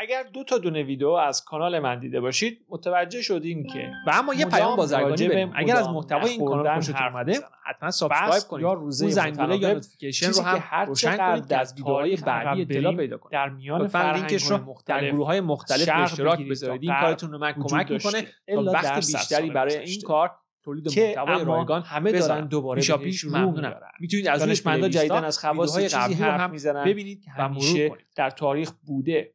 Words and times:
اگر 0.00 0.22
دو 0.22 0.44
تا 0.44 0.58
دونه 0.58 0.82
ویدیو 0.82 1.08
از 1.08 1.44
کانال 1.44 1.78
من 1.78 2.00
دیده 2.00 2.20
باشید 2.20 2.66
متوجه 2.68 3.22
شدین 3.22 3.66
که 3.66 3.90
و 4.06 4.10
اما 4.14 4.34
یه 4.34 4.46
پیام 4.46 4.76
بازرگانی 4.76 5.28
بریم 5.28 5.52
اگر 5.54 5.76
از 5.76 5.88
محتوای 5.88 6.30
این 6.30 6.44
کانال 6.44 6.74
خوشتون 6.74 7.06
اومده 7.06 7.40
حتما 7.64 7.90
سابسکرایب 7.90 8.42
کنید 8.42 8.62
یا 8.62 8.72
روزه 8.72 9.10
زنگوله 9.10 9.56
یا 9.56 9.72
نوتیفیکیشن 9.72 10.30
رو 10.30 10.42
هم 10.42 10.86
روشن 10.86 11.16
کنید 11.16 11.52
از 11.52 11.72
ویدیوهای 11.72 12.16
بعدی 12.16 12.62
اطلاع 12.62 12.96
پیدا 12.96 13.18
کنید 13.18 13.32
در 13.32 13.48
میان 13.48 13.90
لینکش 14.14 14.42
رو 14.42 14.74
در 14.86 15.10
گروه 15.10 15.26
های 15.26 15.40
مختلف 15.40 15.88
اشتراک 15.92 16.48
بذارید. 16.48 16.82
این 16.82 17.00
کارتون 17.00 17.32
رو 17.32 17.38
من 17.38 17.52
کمک 17.52 17.90
می‌کنه. 17.90 18.22
تا 18.54 18.62
وقت 18.62 18.96
بیشتری 18.96 19.50
برای 19.50 19.78
این 19.78 20.00
کار 20.00 20.30
تولید 20.64 20.86
محتوای 20.98 21.44
رایگان 21.44 21.82
همه 21.82 22.12
دارن 22.12 22.46
دوباره 22.46 22.80
پیشا 22.80 22.98
پیش 22.98 23.24
ممنونم 23.24 23.80
می‌تونید 24.00 24.28
از 24.28 24.40
دانشمندا 24.40 24.88
جدیدن 24.88 25.24
از 25.24 25.38
خواص 25.38 25.94
قبلی 25.94 26.14
هم 26.14 26.50
می‌زنن 26.50 26.84
ببینید 26.84 27.24
که 27.24 27.30
همیشه 27.30 27.90
در 28.16 28.30
تاریخ 28.30 28.70
بوده. 28.86 29.34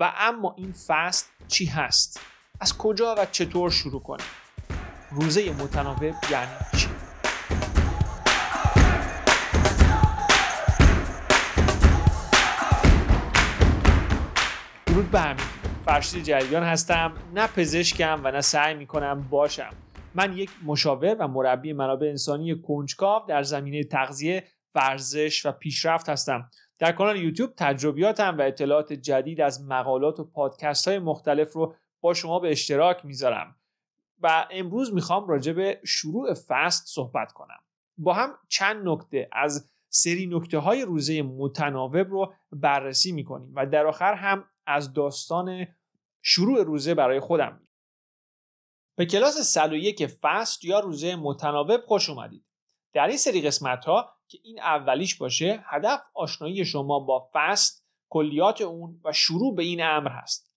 و 0.00 0.12
اما 0.16 0.54
این 0.58 0.72
فست 0.72 1.30
چی 1.48 1.66
هست؟ 1.66 2.20
از 2.60 2.78
کجا 2.78 3.14
و 3.18 3.26
چطور 3.26 3.70
شروع 3.70 4.02
کنیم؟ 4.02 4.26
روزه 5.10 5.52
متناوب 5.52 6.14
یعنی 6.30 6.52
چی؟ 6.76 6.88
درود 14.86 15.10
به 15.10 15.20
همین 15.20 15.44
فرشید 15.84 16.24
جریان 16.24 16.62
هستم. 16.62 17.12
نه 17.34 17.46
پزشکم 17.46 18.20
و 18.24 18.30
نه 18.30 18.40
سعی 18.40 18.74
می‌کنم 18.74 19.26
باشم. 19.30 19.70
من 20.14 20.36
یک 20.36 20.50
مشاور 20.64 21.16
و 21.18 21.28
مربی 21.28 21.72
منابع 21.72 22.06
انسانی 22.06 22.62
کنجکاو 22.62 23.22
در 23.28 23.42
زمینه 23.42 23.84
تغذیه 23.84 24.44
ورزش 24.74 25.46
و 25.46 25.52
پیشرفت 25.52 26.08
هستم. 26.08 26.50
در 26.80 26.92
کانال 26.92 27.16
یوتیوب 27.16 27.52
تجربیاتم 27.56 28.38
و 28.38 28.42
اطلاعات 28.42 28.92
جدید 28.92 29.40
از 29.40 29.64
مقالات 29.64 30.20
و 30.20 30.24
پادکست 30.24 30.88
های 30.88 30.98
مختلف 30.98 31.52
رو 31.52 31.74
با 32.00 32.14
شما 32.14 32.38
به 32.38 32.50
اشتراک 32.50 33.04
می‌ذارم 33.04 33.56
و 34.20 34.46
امروز 34.50 34.94
می‌خوام 34.94 35.28
راجع 35.28 35.52
به 35.52 35.80
شروع 35.84 36.34
فست 36.34 36.86
صحبت 36.86 37.32
کنم. 37.32 37.58
با 37.98 38.12
هم 38.12 38.38
چند 38.48 38.88
نکته 38.88 39.28
از 39.32 39.70
سری 39.88 40.26
نکته 40.26 40.58
های 40.58 40.82
روزه 40.82 41.22
متناوب 41.22 41.96
رو 41.96 42.34
بررسی 42.52 43.12
می‌کنیم 43.12 43.52
و 43.54 43.66
در 43.66 43.86
آخر 43.86 44.14
هم 44.14 44.44
از 44.66 44.92
داستان 44.92 45.66
شروع 46.22 46.62
روزه 46.62 46.94
برای 46.94 47.20
خودم. 47.20 47.66
به 48.96 49.06
کلاس 49.06 49.36
101 49.38 50.06
فست 50.06 50.64
یا 50.64 50.80
روزه 50.80 51.16
متناوب 51.16 51.80
خوش 51.86 52.10
اومدید. 52.10 52.44
در 52.92 53.06
این 53.06 53.16
سری 53.16 53.42
قسمت 53.42 53.84
ها 53.84 54.19
که 54.30 54.38
این 54.42 54.60
اولیش 54.60 55.14
باشه 55.14 55.64
هدف 55.64 56.00
آشنایی 56.14 56.64
شما 56.64 56.98
با 56.98 57.30
فست 57.32 57.86
کلیات 58.08 58.60
اون 58.60 59.00
و 59.04 59.12
شروع 59.12 59.54
به 59.54 59.62
این 59.62 59.82
امر 59.82 60.10
هست. 60.10 60.52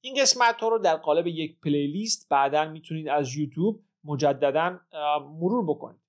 این 0.00 0.22
قسمت 0.22 0.60
ها 0.60 0.68
رو 0.68 0.78
در 0.78 0.96
قالب 0.96 1.26
یک 1.26 1.60
پلیلیست 1.60 2.28
بعدا 2.28 2.64
می‌تونید 2.64 3.08
از 3.08 3.34
یوتیوب 3.34 3.84
مجددا 4.04 4.80
مرور 5.20 5.64
بکنید. 5.64 6.00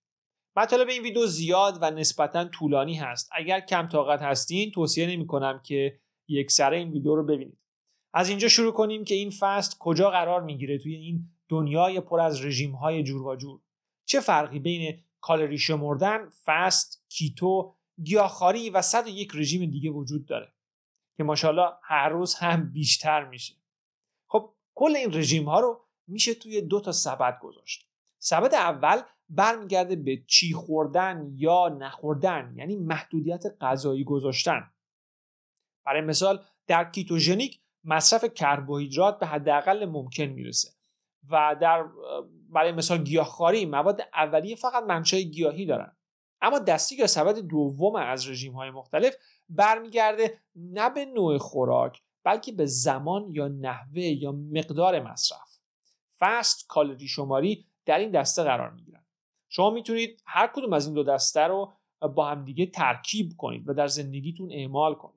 مطالب 0.56 0.88
این 0.88 1.04
ویدیو 1.04 1.26
زیاد 1.26 1.78
و 1.82 1.92
نسبتا 1.92 2.46
طولانی 2.46 2.96
هست. 2.96 3.30
اگر 3.32 3.60
کم 3.60 3.88
طاقت 3.88 4.22
هستین 4.22 4.72
توصیه 4.72 5.08
نمی 5.08 5.28
کنم 5.28 5.62
که 5.64 6.00
یک 6.28 6.52
سر 6.52 6.72
این 6.72 6.92
ویدیو 6.92 7.16
رو 7.16 7.24
ببینید. 7.24 7.58
از 8.14 8.30
اینجا 8.30 8.48
شروع 8.48 8.74
کنیم 8.74 9.04
که 9.04 9.16
این 9.16 9.30
فست 9.40 9.78
کجا 9.80 10.10
قرار 10.10 10.44
می‌گیره 10.44 10.78
توی 10.78 10.96
این 10.96 11.30
دنیای 11.50 12.00
پر 12.00 12.20
از 12.20 12.46
رژیم 12.46 12.76
های 12.76 13.04
جور 13.04 13.28
و 13.28 13.36
جور. 13.36 13.60
چه 14.06 14.20
فرقی 14.20 14.60
بین 14.60 15.04
کالری 15.28 15.58
شمردن 15.58 16.30
fast 16.46 17.06
keto 17.10 17.76
گیاهخواری 18.04 18.70
و 18.70 18.82
صد 18.82 19.08
یک 19.08 19.32
رژیم 19.36 19.72
دیگه 19.72 19.90
وجود 19.90 20.26
داره 20.26 20.54
که 21.18 21.24
ماشاءالله 21.24 21.74
هر 21.84 22.10
روز 22.10 22.36
هم 22.36 22.72
بیشتر 22.72 23.26
میشه. 23.26 23.56
خب 24.28 24.54
کل 24.76 24.96
این 24.96 25.14
رژیم 25.14 25.50
ها 25.50 25.60
رو 25.60 25.86
میشه 26.08 26.34
توی 26.34 26.62
دو 26.62 26.82
تا 26.82 26.92
سبد 26.92 27.40
گذاشت. 27.40 27.90
سبد 28.20 28.54
اول 28.54 29.02
برمیگرده 29.30 29.96
به 29.96 30.24
چی 30.28 30.54
خوردن 30.54 31.32
یا 31.36 31.70
نخوردن 31.70 32.54
یعنی 32.56 32.76
محدودیت 32.76 33.44
غذایی 33.62 34.04
گذاشتن. 34.04 34.72
برای 35.86 36.02
مثال 36.02 36.46
در 36.68 36.92
ketogenic 36.92 37.60
مصرف 37.84 38.26
کربوهیدرات 38.26 39.20
به 39.20 39.28
حداقل 39.28 39.86
ممکن 39.86 40.24
می‌رسه. 40.24 40.77
و 41.30 41.56
در 41.62 41.86
برای 42.50 42.72
مثال 42.72 43.04
گیاهخواری 43.04 43.66
مواد 43.66 44.02
اولیه 44.14 44.56
فقط 44.56 44.84
منشأ 44.84 45.18
گیاهی 45.18 45.66
دارن. 45.66 45.96
اما 46.42 46.60
دسته 46.60 46.96
یا 46.96 47.08
سبد 47.08 47.40
دوم 47.40 47.96
از 47.96 48.30
رژیم 48.30 48.54
های 48.54 48.70
مختلف 48.70 49.16
برمیگرده 49.50 50.42
نه 50.56 50.90
به 50.90 51.06
نوع 51.06 51.38
خوراک 51.38 52.02
بلکه 52.24 52.52
به 52.52 52.66
زمان 52.66 53.28
یا 53.32 53.48
نحوه 53.48 54.02
یا 54.02 54.32
مقدار 54.32 55.00
مصرف. 55.00 55.60
فست 56.20 56.68
کالری 56.68 57.08
شماری 57.08 57.66
در 57.86 58.00
این 58.00 58.12
دسته 58.12 58.44
قرار 58.44 58.72
می‌گیرن. 58.72 59.06
شما 59.50 59.70
می‌تونید 59.70 60.22
هر 60.26 60.48
کدوم 60.48 60.74
از 60.74 60.86
این 60.86 60.96
دو 60.96 61.04
دسته 61.04 61.42
رو 61.42 61.74
با 62.16 62.26
همدیگه 62.26 62.66
ترکیب 62.66 63.32
کنید 63.38 63.70
و 63.70 63.74
در 63.74 63.88
زندگیتون 63.88 64.52
اعمال 64.52 64.96
کنید. 64.96 65.17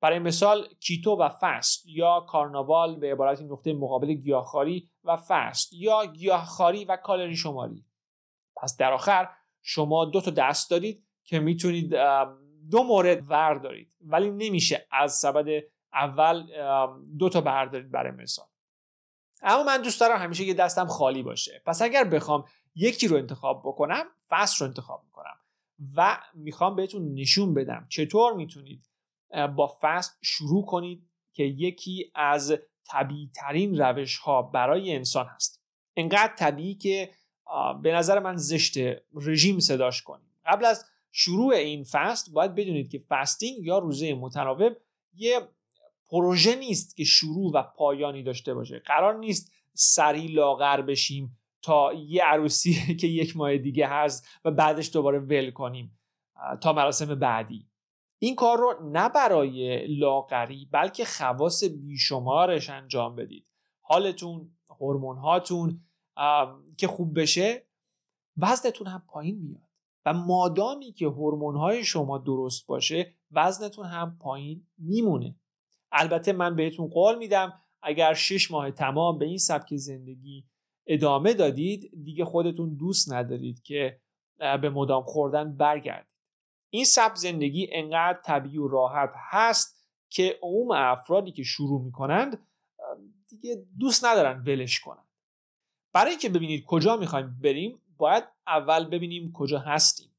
برای 0.00 0.18
مثال 0.18 0.68
کیتو 0.80 1.16
و 1.16 1.28
فست 1.40 1.86
یا 1.86 2.20
کارنیوور 2.20 2.96
به 2.96 3.12
عبارت 3.12 3.42
نقطه 3.42 3.72
مقابل 3.72 4.12
گیاهخواری 4.12 4.90
و 5.04 5.16
فست 5.16 5.72
یا 5.72 6.06
گیاهخواری 6.06 6.84
و 6.84 6.96
کالری 6.96 7.36
شماری. 7.36 7.84
پس 8.56 8.76
در 8.76 8.92
آخر 8.92 9.28
شما 9.62 10.04
دو 10.04 10.20
تا 10.20 10.30
دست 10.30 10.70
دارید 10.70 11.06
که 11.24 11.40
می‌تونید 11.40 11.94
دو 12.70 12.82
مورد 12.82 13.30
وردارید 13.30 13.94
ولی 14.00 14.30
نمیشه 14.30 14.86
از 14.90 15.12
سبد 15.12 15.64
اول 15.92 16.46
دو 17.18 17.28
تا 17.28 17.40
بردارید 17.40 17.90
برای 17.90 18.12
مثال. 18.12 18.46
اما 19.42 19.62
من 19.62 19.82
دوست 19.82 20.00
دارم 20.00 20.18
همیشه 20.18 20.44
یه 20.44 20.54
دستم 20.54 20.86
خالی 20.86 21.22
باشه. 21.22 21.62
پس 21.66 21.82
اگر 21.82 22.04
بخوام 22.04 22.44
یکی 22.74 23.08
رو 23.08 23.16
انتخاب 23.16 23.62
بکنم 23.64 24.04
فست 24.28 24.60
رو 24.60 24.66
انتخاب 24.66 25.02
می‌کنم. 25.04 25.36
و 25.96 26.18
می‌خوام 26.34 26.76
بهتون 26.76 27.14
نشون 27.14 27.54
بدم 27.54 27.86
چطور 27.88 28.32
می‌تونید 28.32 28.89
با 29.56 29.76
فست 29.80 30.18
شروع 30.22 30.66
کنید 30.66 31.10
که 31.32 31.42
یکی 31.42 32.12
از 32.14 32.58
طبیعی 32.84 33.30
ترین 33.34 33.78
روش 33.78 34.16
ها 34.16 34.42
برای 34.42 34.94
انسان 34.94 35.26
هست. 35.26 35.62
انقدر 35.96 36.34
طبیعی 36.38 36.74
که 36.74 37.10
به 37.82 37.92
نظر 37.92 38.18
من 38.18 38.36
زشت 38.36 38.76
رژیم 39.14 39.58
صداش 39.58 40.02
کنید 40.02 40.30
قبل 40.46 40.64
از 40.64 40.84
شروع 41.12 41.54
این 41.54 41.84
فست 41.84 42.32
باید 42.32 42.54
بدونید 42.54 42.90
که 42.90 42.98
فستینگ 43.08 43.66
یا 43.66 43.78
روزه 43.78 44.14
متناوب 44.14 44.76
یه 45.14 45.40
پروژه 46.08 46.56
نیست 46.56 46.96
که 46.96 47.04
شروع 47.04 47.52
و 47.54 47.62
پایانی 47.62 48.22
داشته 48.22 48.54
باشه. 48.54 48.78
قرار 48.78 49.18
نیست 49.18 49.52
سری 49.74 50.26
لاغر 50.26 50.80
بشیم 50.80 51.38
تا 51.62 51.92
یه 51.92 52.24
عروسی 52.24 52.74
که 53.00 53.06
یک 53.06 53.36
ماه 53.36 53.56
دیگه 53.58 53.86
هست 53.86 54.28
و 54.44 54.50
بعدش 54.50 54.90
دوباره 54.92 55.18
ول 55.18 55.50
کنیم 55.50 55.98
تا 56.62 56.72
مراسم 56.72 57.14
بعدی. 57.14 57.69
این 58.22 58.34
کار 58.34 58.58
رو 58.58 58.90
نه 58.90 59.08
برای 59.08 59.86
لاغری 59.86 60.68
بلکه 60.72 61.04
خواص 61.04 61.64
بیشمارش 61.64 62.70
انجام 62.70 63.16
بدید. 63.16 63.46
حالتون 63.80 64.50
هورمون 64.80 65.18
هاتون 65.18 65.80
که 66.78 66.86
خوب 66.86 67.20
بشه 67.20 67.66
وزنتون 68.36 68.86
هم 68.86 69.02
پایین 69.08 69.38
میاد. 69.38 69.70
و 70.04 70.12
مادامی 70.12 70.92
که 70.92 71.06
هورمون 71.06 71.56
های 71.56 71.84
شما 71.84 72.18
درست 72.18 72.66
باشه 72.66 73.14
وزنتون 73.30 73.86
هم 73.86 74.18
پایین 74.20 74.66
میمونه. 74.78 75.36
البته 75.92 76.32
من 76.32 76.56
بهتون 76.56 76.88
قول 76.88 77.18
میدم 77.18 77.52
اگر 77.82 78.14
شش 78.14 78.50
ماه 78.50 78.70
تمام 78.70 79.18
به 79.18 79.24
این 79.24 79.38
سبک 79.38 79.76
زندگی 79.76 80.44
ادامه 80.86 81.34
دادید 81.34 81.90
دیگه 82.04 82.24
خودتون 82.24 82.74
دوست 82.74 83.12
ندارید 83.12 83.62
که 83.62 84.00
به 84.38 84.70
مدام 84.70 85.02
خوردن 85.02 85.56
برگردید. 85.56 86.10
این 86.70 86.84
سب 86.84 87.14
زندگی 87.14 87.68
انقدر 87.72 88.20
طبیعی 88.24 88.58
و 88.58 88.68
راحت 88.68 89.12
هست 89.30 89.76
که 90.08 90.38
عموم 90.42 90.70
افرادی 90.70 91.32
که 91.32 91.42
شروع 91.42 91.84
می‌کنند 91.84 92.46
دیگه 93.28 93.66
دوست 93.78 94.04
ندارن 94.04 94.42
ولش 94.46 94.80
کنند 94.80 95.08
برای 95.92 96.10
اینکه 96.10 96.28
ببینید 96.28 96.64
کجا 96.64 96.96
می‌خوایم 96.96 97.38
بریم 97.42 97.80
باید 97.96 98.24
اول 98.46 98.84
ببینیم 98.84 99.32
کجا 99.32 99.58
هستیم. 99.58 100.10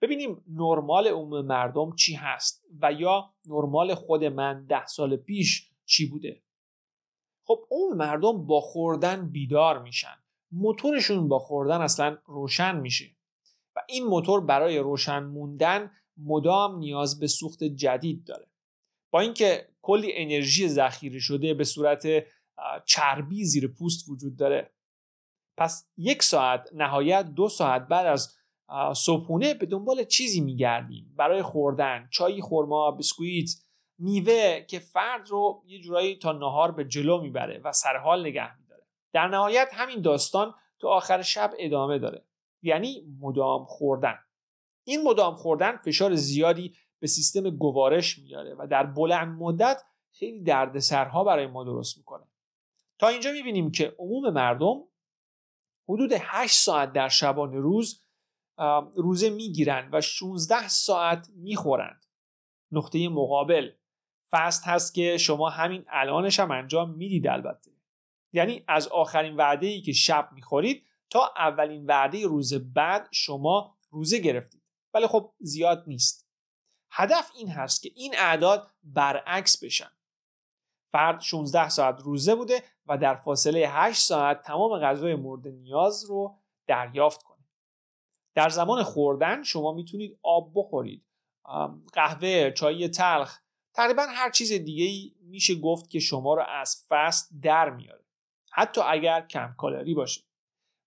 ببینیم 0.00 0.44
نرمال 0.48 1.08
عموم 1.08 1.46
مردم 1.46 1.94
چی 1.96 2.14
هست 2.14 2.64
و 2.82 2.92
یا 2.92 3.30
نرمال 3.46 3.94
خود 3.94 4.24
من 4.24 4.66
ده 4.66 4.86
سال 4.86 5.16
پیش 5.16 5.70
چی 5.84 6.06
بوده. 6.06 6.42
خب 7.44 7.66
عموم 7.70 7.96
مردم 7.96 8.46
با 8.46 8.60
خوردن 8.60 9.28
بیدار 9.30 9.82
میشن. 9.82 10.16
موتورشون 10.52 11.28
با 11.28 11.38
خوردن 11.38 11.80
اصلا 11.80 12.18
روشن 12.26 12.80
میشه. 12.80 13.15
و 13.76 13.80
این 13.88 14.04
موتور 14.04 14.40
برای 14.40 14.78
روشن 14.78 15.24
موندن 15.24 15.90
مدام 16.16 16.78
نیاز 16.78 17.20
به 17.20 17.26
سوخت 17.26 17.64
جدید 17.64 18.24
داره. 18.24 18.46
با 19.10 19.20
اینکه 19.20 19.68
کلی 19.82 20.12
انرژی 20.14 20.68
ذخیره 20.68 21.18
شده 21.18 21.54
به 21.54 21.64
صورت 21.64 22.06
چربی 22.84 23.44
زیر 23.44 23.68
پوست 23.68 24.08
وجود 24.08 24.36
داره. 24.36 24.70
پس 25.56 25.88
یک 25.96 26.22
ساعت 26.22 26.68
نهایت 26.72 27.26
دو 27.26 27.48
ساعت 27.48 27.88
بعد 27.88 28.06
از 28.06 28.36
صبحونه 28.96 29.54
به 29.54 29.66
دنبال 29.66 30.04
چیزی 30.04 30.40
میگردیم. 30.40 31.14
برای 31.16 31.42
خوردن 31.42 32.08
چای 32.10 32.40
خورما 32.40 32.90
بسکویت 32.90 33.50
میوه 33.98 34.60
که 34.60 34.78
فرد 34.78 35.30
رو 35.30 35.62
یه 35.66 35.80
جورایی 35.80 36.16
تا 36.16 36.32
نهار 36.32 36.72
به 36.72 36.84
جلو 36.84 37.20
می‌بره 37.20 37.60
و 37.64 37.72
سرحال 37.72 38.20
نگه 38.26 38.58
میداره. 38.60 38.86
در 39.12 39.28
نهایت 39.28 39.68
همین 39.72 40.00
داستان 40.00 40.54
تو 40.78 40.88
آخر 40.88 41.22
شب 41.22 41.54
ادامه 41.58 41.98
داره. 41.98 42.24
یعنی 42.62 43.16
مدام 43.20 43.64
خوردن. 43.64 44.18
این 44.84 45.02
مدام 45.02 45.34
خوردن 45.34 45.76
فشار 45.76 46.14
زیادی 46.14 46.76
به 46.98 47.06
سیستم 47.06 47.50
گوارش 47.50 48.18
میاره 48.18 48.54
و 48.54 48.66
در 48.66 48.86
بلند 48.86 49.42
مدت 49.42 49.82
خیلی 50.12 50.42
دردسرها 50.42 51.24
برای 51.24 51.46
ما 51.46 51.64
درست 51.64 51.98
می‌کنه. 51.98 52.24
تا 52.98 53.08
اینجا 53.08 53.32
می‌بینیم 53.32 53.70
که 53.70 53.94
عموم 53.98 54.30
مردم 54.30 54.82
حدود 55.88 56.10
8 56.18 56.54
ساعت 56.54 56.92
در 56.92 57.08
شبانه 57.08 57.58
روز 57.58 58.02
روزه 58.96 59.30
می‌گیرند 59.30 59.94
و 59.94 60.00
16 60.00 60.68
ساعت 60.68 61.30
می‌خورند. 61.34 62.06
نقطه 62.72 63.08
مقابل. 63.08 63.70
فست 64.30 64.66
هست 64.66 64.94
که 64.94 65.18
شما 65.18 65.48
همین 65.48 65.84
الانش 65.88 66.40
هم 66.40 66.50
انجام 66.50 66.90
می‌دید 66.90 67.26
البته. 67.26 67.70
یعنی 68.32 68.64
از 68.68 68.88
آخرین 68.88 69.36
وعده 69.36 69.66
ای 69.66 69.80
که 69.80 69.92
شب 69.92 70.28
می‌خورید 70.32 70.86
تا 71.10 71.32
اولین 71.36 71.86
وعده 71.86 72.26
روز 72.26 72.54
بعد 72.54 73.08
شما 73.12 73.78
روزه 73.90 74.18
گرفتید. 74.18 74.62
ولی 74.94 75.06
خب 75.06 75.34
زیاد 75.38 75.84
نیست. 75.86 76.26
هدف 76.90 77.30
این 77.36 77.48
هست 77.50 77.82
که 77.82 77.90
این 77.94 78.14
اعداد 78.18 78.70
برعکس 78.82 79.64
بشن. 79.64 79.90
فرد 80.92 81.20
16 81.20 81.68
ساعت 81.68 82.00
روزه 82.00 82.34
بوده 82.34 82.62
و 82.86 82.98
در 82.98 83.14
فاصله 83.14 83.68
8 83.68 84.02
ساعت 84.02 84.42
تمام 84.42 84.78
غذای 84.80 85.14
مورد 85.14 85.48
نیاز 85.48 86.04
رو 86.04 86.38
دریافت 86.66 87.22
کنه. 87.22 87.44
در 88.34 88.48
زمان 88.48 88.82
خوردن 88.82 89.42
شما 89.42 89.72
می‌تونید 89.72 90.18
آب 90.22 90.52
بخورید 90.54 91.06
قهوه 91.92 92.50
چای 92.50 92.88
تلخ 92.88 93.38
تقریبا 93.74 94.02
هر 94.02 94.30
چیز 94.30 94.52
دیگه 94.52 94.84
ای 94.84 95.14
میشه 95.20 95.54
گفت 95.54 95.90
که 95.90 96.00
شما 96.00 96.34
رو 96.34 96.42
از 96.48 96.86
فست 96.88 97.30
در 97.42 97.70
میاره. 97.70 98.04
حتی 98.52 98.80
اگر 98.80 99.26
کم 99.26 99.54
کالری 99.58 99.94
باشه. 99.94 100.25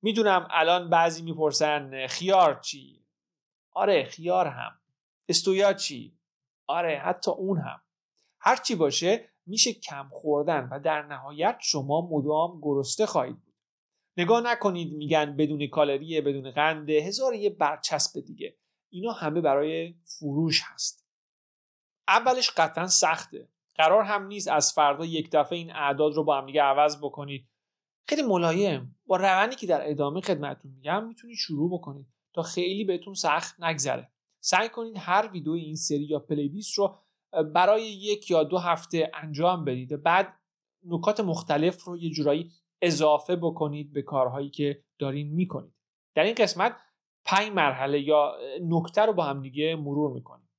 می‌دونم 0.01 0.48
الان 0.50 0.90
بعضی 0.90 1.22
می‌پرسن 1.22 2.07
خیار 2.07 2.60
چی؟ 2.60 3.06
آره 3.72 4.04
خیار 4.04 4.48
هم. 4.48 4.72
استویا 5.30 5.74
چی؟ 5.74 6.18
آره 6.68 6.98
حتی 6.98 7.31
اون 7.31 7.57
هم. 7.57 7.81
هر 8.40 8.56
چی 8.56 8.75
باشه 8.75 9.30
میشه 9.46 9.74
کم 9.74 10.10
خوردن 10.12 10.69
و 10.72 10.80
در 10.80 11.01
نهایت 11.01 11.57
شما 11.62 12.10
مدام 12.12 12.60
گرسنه 12.62 13.06
خواهید 13.06 13.36
بود. 13.36 13.54
نگاه 14.18 14.42
نکنید 14.42 14.94
میگن 14.94 15.36
بدون 15.38 15.68
کالری 15.68 16.22
بدون 16.22 16.51
قنده 16.51 16.94
هزار 16.94 17.34
یه 17.34 17.50
برچسب 17.50 18.19
دیگه. 18.19 18.57
اینا 18.90 19.12
همه 19.12 19.42
برای 19.42 19.96
فروش 20.04 20.62
هست. 20.66 21.06
اولش 22.07 22.50
قطعا 22.50 22.88
سخته. 22.88 23.50
قرار 23.75 24.04
هم 24.04 24.28
نیست 24.28 24.48
از 24.48 24.74
فردا 24.74 25.06
یک 25.06 25.30
دفعه 25.31 25.57
این 25.57 25.72
اعداد 25.72 26.13
رو 26.13 26.24
با 26.24 26.38
هم 26.38 26.46
دیگه 26.46 26.62
عوض 26.62 26.98
بکنید. 26.98 27.48
خیلی 28.07 28.22
ملایم 28.22 29.00
با 29.06 29.18
روندی 29.18 29.56
که 29.56 29.68
در 29.68 29.90
ادامه 29.90 30.22
خدمتتون 30.22 30.72
میگم 30.72 31.07
می‌تونید 31.07 31.36
شروع 31.38 31.74
بکنید 31.74 32.07
تا 32.34 32.42
خیلی 32.42 32.84
بهتون 32.84 33.13
سخت 33.13 33.63
نگذره. 33.63 34.12
سعی 34.44 34.69
کنید 34.69 34.98
هر 34.98 35.30
ویدیو 35.34 35.54
این 35.54 35.75
سری 35.75 36.04
یا 36.04 36.19
پلیلیست 36.19 36.78
رو 36.78 36.98
برای 37.54 37.84
یک 37.84 38.31
یا 38.31 38.44
دو 38.44 38.57
هفته 38.57 39.12
انجام 39.13 39.66
بدید. 39.66 40.04
بعد 40.04 40.34
نکات 40.86 41.19
مختلف 41.19 41.84
رو 41.84 41.98
یه 41.98 42.10
جورایی 42.10 42.51
اضافه 42.81 43.36
بکنید 43.36 43.94
به 43.94 44.01
کارهایی 44.01 44.50
که 44.50 44.84
دارین 45.00 45.28
می‌کنید. 45.34 45.74
در 46.16 46.24
این 46.24 46.36
قسمت 46.36 46.78
پنج 47.25 47.51
مرحله 47.51 48.01
یا 48.01 48.38
نکته 48.62 49.01
رو 49.01 49.13
با 49.13 49.24
هم 49.24 49.42
دیگه 49.42 49.75
مرور 49.75 50.13
می‌کنیم. 50.13 50.50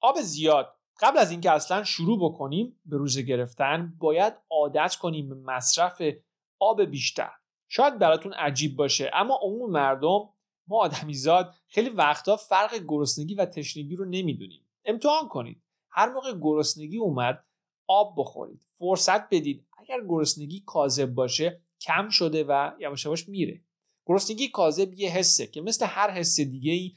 آب 0.00 0.20
زیاد. 0.20 0.74
قبل 1.00 1.18
از 1.18 1.30
اینکه 1.30 1.50
اصلا 1.50 1.84
شروع 1.84 2.18
بکنیم 2.22 2.80
به 2.84 2.96
روزه 2.96 3.22
گرفتن 3.22 3.94
باید 3.98 4.34
عادت 4.50 4.94
کنیم 4.94 5.28
به 5.28 5.34
مصرف 5.34 6.02
آب 6.58 6.82
بیشتر. 6.82 7.30
شاید 7.68 7.98
براتون 7.98 8.32
عجیب 8.32 8.76
باشه 8.76 9.10
اما 9.14 9.38
عموم 9.42 9.70
مردم 9.70 10.28
ما 10.68 10.78
آدمیزاد 10.78 11.54
خیلی 11.66 11.88
وقتا 11.88 12.36
فرق 12.36 12.74
گرسنگی 12.88 13.34
و 13.34 13.44
تشنگی 13.44 13.96
رو 13.96 14.04
نمی‌دونیم. 14.04 14.68
امتحان 14.84 15.28
کنید. 15.28 15.62
هر 15.90 16.12
موقع 16.12 16.32
گرسنگی 16.40 16.98
اومد 16.98 17.44
آب 17.86 18.14
بخورید. 18.16 18.64
فرصت 18.78 19.28
بدید. 19.30 19.66
اگر 19.78 20.00
گرسنگی 20.08 20.62
کاذب 20.66 21.14
باشه 21.14 21.60
کم 21.80 22.08
شده 22.08 22.44
و 22.44 22.70
یواش 22.80 23.04
یواش 23.04 23.28
میره. 23.28 23.64
گرسنگی 24.06 24.48
کاذب 24.48 24.94
یه 24.94 25.10
حسه 25.10 25.46
که 25.46 25.60
مثل 25.60 25.86
هر 25.86 26.10
حس 26.10 26.40
دیگه 26.40 26.72
ای 26.72 26.94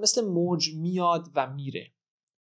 مثل 0.00 0.24
موج 0.24 0.74
میاد 0.74 1.28
و 1.34 1.50
میره. 1.50 1.92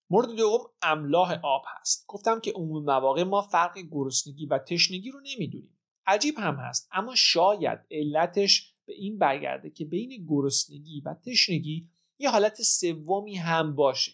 مورد 0.10 0.30
دوم 0.30 0.60
املاح 0.82 1.40
آب 1.44 1.64
هست. 1.68 2.06
گفتم 2.08 2.40
که 2.40 2.52
عموم 2.52 2.84
مواقع 2.84 3.24
ما 3.24 3.42
فرق 3.42 3.78
گرسنگی 3.92 4.46
و 4.46 4.58
تشنگی 4.58 5.12
رو 5.12 5.20
نمی‌دونیم. 5.20 5.73
عجیب 6.06 6.40
هم 6.40 6.56
هست. 6.56 6.90
اما 6.92 7.16
شاید 7.16 7.80
علتش 7.92 8.74
به 8.86 8.94
این 8.94 9.20
برگرده 9.20 9.70
که 9.70 9.86
بین 9.86 10.26
گرسنگی 10.30 11.02
و 11.06 11.14
تشنگی 11.14 11.90
یه 12.20 12.30
حالت 12.30 12.62
سومی 12.62 13.36
هم 13.36 13.76
باشه. 13.76 14.12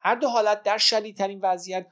هر 0.00 0.14
دو 0.14 0.28
حالت 0.28 0.62
در 0.62 0.78
شدیدترین 0.78 1.40
وضعیت 1.42 1.86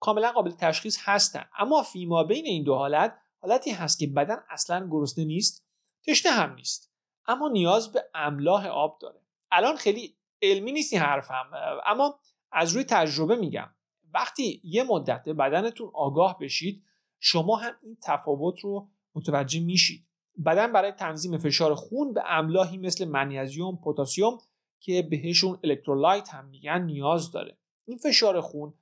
کاملا 0.00 0.32
قابل 0.32 0.50
تشخیص 0.50 0.98
هستن. 1.00 1.44
اما 1.58 1.82
فیما 1.82 2.24
بین 2.24 2.46
این 2.46 2.64
دو 2.64 2.74
حالت 2.74 3.18
حالتی 3.42 3.70
هست 3.70 3.98
که 3.98 4.06
بدن 4.06 4.36
اصلا 4.50 4.88
گرسنه 4.90 5.24
نیست 5.24 5.66
تشنه 6.06 6.32
هم 6.32 6.54
نیست. 6.54 6.92
اما 7.26 7.48
نیاز 7.48 7.92
به 7.92 8.04
املاح 8.14 8.66
آب 8.66 8.98
داره. 9.00 9.20
الان 9.50 9.76
خیلی 9.76 10.16
علمی 10.42 10.72
نیست 10.72 10.92
این 10.92 11.02
حرفم 11.02 11.50
اما 11.86 12.18
از 12.52 12.72
روی 12.72 12.84
تجربه 12.84 13.36
میگم. 13.36 13.74
وقتی 14.14 14.60
یه 14.64 14.84
مدت 14.84 15.28
بدنتون 15.28 15.90
آگاه 15.94 16.38
بشید 16.38 16.84
شما 17.20 17.56
هم 17.56 17.72
این 17.82 17.96
تفاوت 18.02 18.60
رو 18.60 18.88
متوجه 19.14 19.60
میشید. 19.60 20.06
بدن 20.46 20.72
برای 20.72 20.92
تنظیم 20.92 21.38
فشار 21.38 21.74
خون 21.74 22.12
به 22.12 22.22
املاحی 22.26 22.78
مثل 22.78 23.04
منیزیم 23.04 23.76
پتاسیم 23.76 24.38
که 24.80 25.02
بهشون 25.02 25.58
الکترولایت 25.64 26.28
هم 26.28 26.46
میگن 26.46 26.82
نیاز 26.82 27.32
داره. 27.32 27.58
این 27.84 27.98
فشار 27.98 28.40
خون 28.40 28.74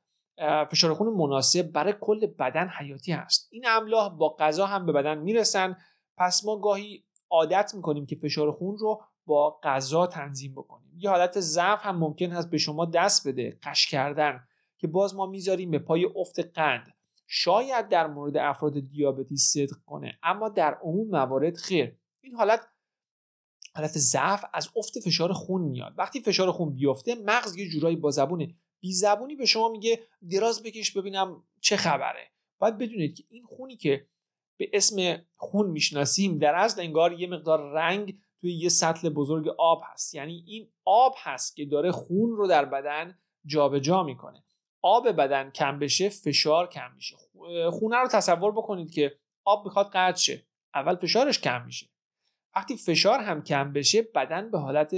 فشار 0.70 0.94
خون 0.94 1.08
مناسب 1.08 1.62
برای 1.62 1.94
کل 2.00 2.26
بدن 2.26 2.68
حیاتی 2.68 3.12
هست. 3.12 3.48
این 3.50 3.64
املاح 3.68 4.16
با 4.16 4.36
غذا 4.38 4.66
هم 4.66 4.86
به 4.86 4.92
بدن 4.92 5.18
می‌رسن. 5.18 5.76
پس 6.16 6.44
ما 6.44 6.58
گاهی 6.58 7.04
عادت 7.30 7.72
می‌کنیم 7.74 8.06
که 8.06 8.16
فشار 8.16 8.52
خون 8.52 8.78
رو 8.78 9.02
با 9.26 9.60
غذا 9.62 10.06
تنظیم 10.06 10.52
بکنیم. 10.52 10.92
یه 10.96 11.10
حالت 11.10 11.40
ضعف 11.40 11.86
هم 11.86 11.98
ممکن 11.98 12.30
هست 12.30 12.50
به 12.50 12.58
شما 12.58 12.84
دست 12.84 13.28
بده 13.28 13.58
قش 13.62 13.86
کردن 13.86 14.40
که 14.78 14.86
باز 14.86 15.14
ما 15.14 15.26
می‌ذاریم 15.26 15.70
به 15.70 15.78
پای 15.78 16.04
افت 16.16 16.40
قند. 16.40 16.94
شاید 17.30 17.88
در 17.88 18.06
مورد 18.06 18.36
افراد 18.36 18.80
دیابتی 18.80 19.36
صدق 19.36 19.76
کنه 19.86 20.18
اما 20.22 20.48
در 20.48 20.74
عموم 20.82 21.08
موارد 21.08 21.56
خیر. 21.56 21.96
این 22.20 22.34
حالت 22.34 22.68
حالت 23.74 23.90
ضعف 23.90 24.44
از 24.52 24.68
افت 24.76 25.00
فشار 25.00 25.32
خون 25.32 25.62
میاد. 25.62 25.94
وقتی 25.98 26.20
فشار 26.20 26.52
خون 26.52 26.74
بیفته 26.74 27.14
مغز 27.14 27.56
یه 27.56 27.68
جورایی 27.68 27.96
با 27.96 28.10
زبون 28.10 28.54
بی 28.80 28.92
زبونی 28.92 29.36
به 29.36 29.46
شما 29.46 29.68
میگه 29.68 30.00
دراز 30.30 30.62
بکش 30.62 30.96
ببینم 30.96 31.44
چه 31.60 31.76
خبره. 31.76 32.30
باید 32.58 32.78
بدونید 32.78 33.14
که 33.16 33.24
این 33.28 33.44
خونی 33.44 33.76
که 33.76 34.06
به 34.56 34.70
اسم 34.72 35.26
خون 35.36 35.70
می‌شناسیم 35.70 36.38
در 36.38 36.54
اصل 36.54 36.80
انگار 36.80 37.12
یه 37.12 37.28
مقدار 37.28 37.72
رنگ 37.72 38.18
توی 38.40 38.52
یه 38.52 38.68
سطل 38.68 39.08
بزرگ 39.08 39.48
آب 39.48 39.82
هست. 39.84 40.14
یعنی 40.14 40.44
این 40.46 40.68
آب 40.84 41.14
هست 41.18 41.56
که 41.56 41.64
داره 41.64 41.92
خون 41.92 42.36
رو 42.36 42.46
در 42.46 42.64
بدن 42.64 43.18
جابجا 43.46 43.78
جا 43.78 44.02
می‌کنه. 44.02 44.44
آب 44.82 45.08
بدن 45.08 45.50
کم 45.50 45.78
بشه 45.78 46.08
فشار 46.08 46.68
کم 46.68 46.92
میشه. 46.94 47.16
خونه 47.70 47.96
رو 47.96 48.08
تصور 48.08 48.52
بکنید 48.52 48.90
که 48.90 49.18
آب 49.44 49.64
می‌خواد 49.64 49.90
قطع 49.92 50.18
شه. 50.18 50.46
اول 50.74 50.96
فشارش 50.96 51.40
کم 51.40 51.64
میشه. 51.64 51.86
وقتی 52.56 52.76
فشار 52.76 53.20
هم 53.20 53.42
کم 53.42 53.72
بشه 53.72 54.02
بدن 54.02 54.50
به 54.50 54.58
حالت 54.58 54.94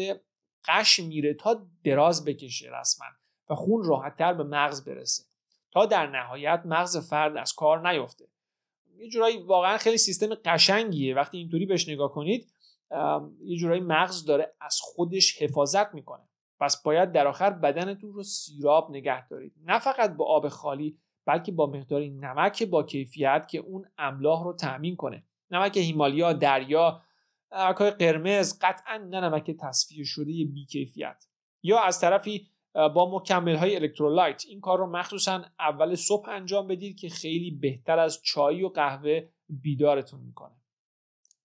قش 0.65 1.01
میره 1.01 1.35
تا 1.35 1.67
دراز 1.85 2.25
بکشه 2.25 2.71
رسما 2.81 3.07
و 3.51 3.55
خون 3.55 3.85
راحتتر 3.85 4.33
به 4.33 4.45
مغز 4.45 4.85
برسه. 4.85 5.25
تا 5.71 5.87
در 5.87 6.07
نهایت 6.07 6.63
مغز 6.65 7.09
فرد 7.11 7.37
از 7.37 7.53
کار 7.53 7.91
نیفته. 7.91 8.29
یه 8.97 9.09
جورایی 9.09 9.39
واقعا 9.39 9.79
خیلی 9.79 9.99
سیستم 9.99 10.35
قشنگیه. 10.35 11.15
وقتی 11.15 11.39
اینطوری 11.39 11.67
بهش 11.67 11.89
نگاه 11.89 12.13
کنید 12.13 12.53
یه 13.41 13.57
جورایی 13.57 13.81
مغز 13.81 14.25
داره 14.25 14.55
از 14.61 14.79
خودش 14.81 15.43
حفاظت 15.43 15.95
می‌کنه. 15.95 16.29
پس 16.61 16.83
باید 16.83 17.13
در 17.13 17.27
آخر 17.27 17.51
بدنتون 17.51 18.13
رو 18.13 18.23
سیراب 18.23 18.91
نگه 18.91 19.29
دارید. 19.29 19.55
نه 19.65 19.79
فقط 19.79 20.17
با 20.17 20.25
آب 20.25 20.49
خالی 20.49 20.99
بلکه 21.27 21.53
با 21.53 21.67
مقداری 21.67 22.11
نمک 22.11 22.63
با 22.63 22.83
کیفیت 22.83 23.47
که 23.49 23.59
اون 23.59 23.85
املاح 23.99 24.45
رو 24.45 24.53
تأمین 24.53 24.97
کنه. 24.97 25.25
نمک 25.51 25.77
هیمالیا 25.77 26.33
دریا 26.33 27.03
نمکهای 27.53 27.91
قرمز 27.91 28.59
قطعا 28.61 28.97
نه 28.97 29.21
نمک 29.21 29.51
تصفیه 29.51 30.05
شده 30.05 30.45
بیکیفیت. 30.45 31.27
یا 31.63 31.81
از 31.81 32.01
طرفی 32.01 32.49
با 32.75 33.11
مکمل 33.17 33.57
های 33.57 33.77
الکترولایت. 33.77 34.45
این 34.49 34.61
کار 34.61 34.79
رو 34.79 34.87
مخصوصا 34.87 35.45
اول 35.59 35.95
صبح 35.95 36.29
انجام 36.29 36.69
بدید 36.69 36.97
که 36.97 37.09
خیلی 37.09 37.51
بهتر 37.51 37.99
از 37.99 38.23
چای 38.23 38.63
و 38.63 38.69
قهوه 38.69 39.29
بیدارتون 39.49 40.21
می‌کنه. 40.21 40.57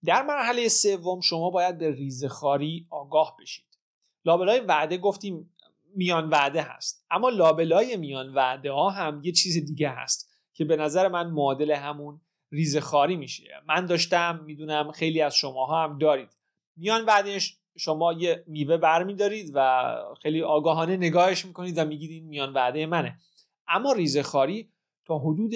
در 0.05 0.23
مرحله 0.23 0.67
سوم 0.67 1.21
شما 1.21 1.49
باید 1.49 1.77
به 1.77 1.91
ریزخاری 1.91 2.87
آگاه 2.89 3.37
بشید. 3.39 3.74
لابلای 4.25 4.59
وعده 4.59 4.97
گفتیم 4.97 5.49
میان 5.95 6.29
وعده 6.29 6.61
هست. 6.61 7.05
اما 7.11 7.29
لابلای 7.29 7.97
میان 7.97 8.33
وعده 8.33 8.71
ها 8.71 8.89
هم 8.89 9.21
یه 9.23 9.31
چیز 9.31 9.65
دیگه 9.65 9.89
هست 9.89 10.29
که 10.53 10.65
به 10.65 10.75
نظر 10.75 11.07
من 11.07 11.29
معادل 11.29 11.71
همون 11.71 12.21
ریزخاری 12.51 13.15
میشه. 13.15 13.43
من 13.67 13.85
داشتم 13.85 14.43
می‌دونم 14.45 14.91
خیلی 14.91 15.21
از 15.21 15.35
شماها 15.35 15.83
هم 15.83 15.97
دارید. 15.97 16.29
میان 16.77 17.05
بعدش 17.05 17.57
شما 17.77 18.13
یه 18.13 18.43
میوه 18.47 18.77
برمیدارید 18.77 19.51
و 19.53 19.93
خیلی 20.21 20.41
آگاهانه 20.41 20.97
نگاهش 20.97 21.45
می‌کنید 21.45 21.77
و 21.77 21.85
میگید 21.85 22.11
این 22.11 22.25
میان 22.25 22.53
وعده 22.53 22.85
منه. 22.85 23.19
اما 23.67 23.93
ریزخاری 23.93 24.69
تا 25.05 25.17
حدود 25.17 25.53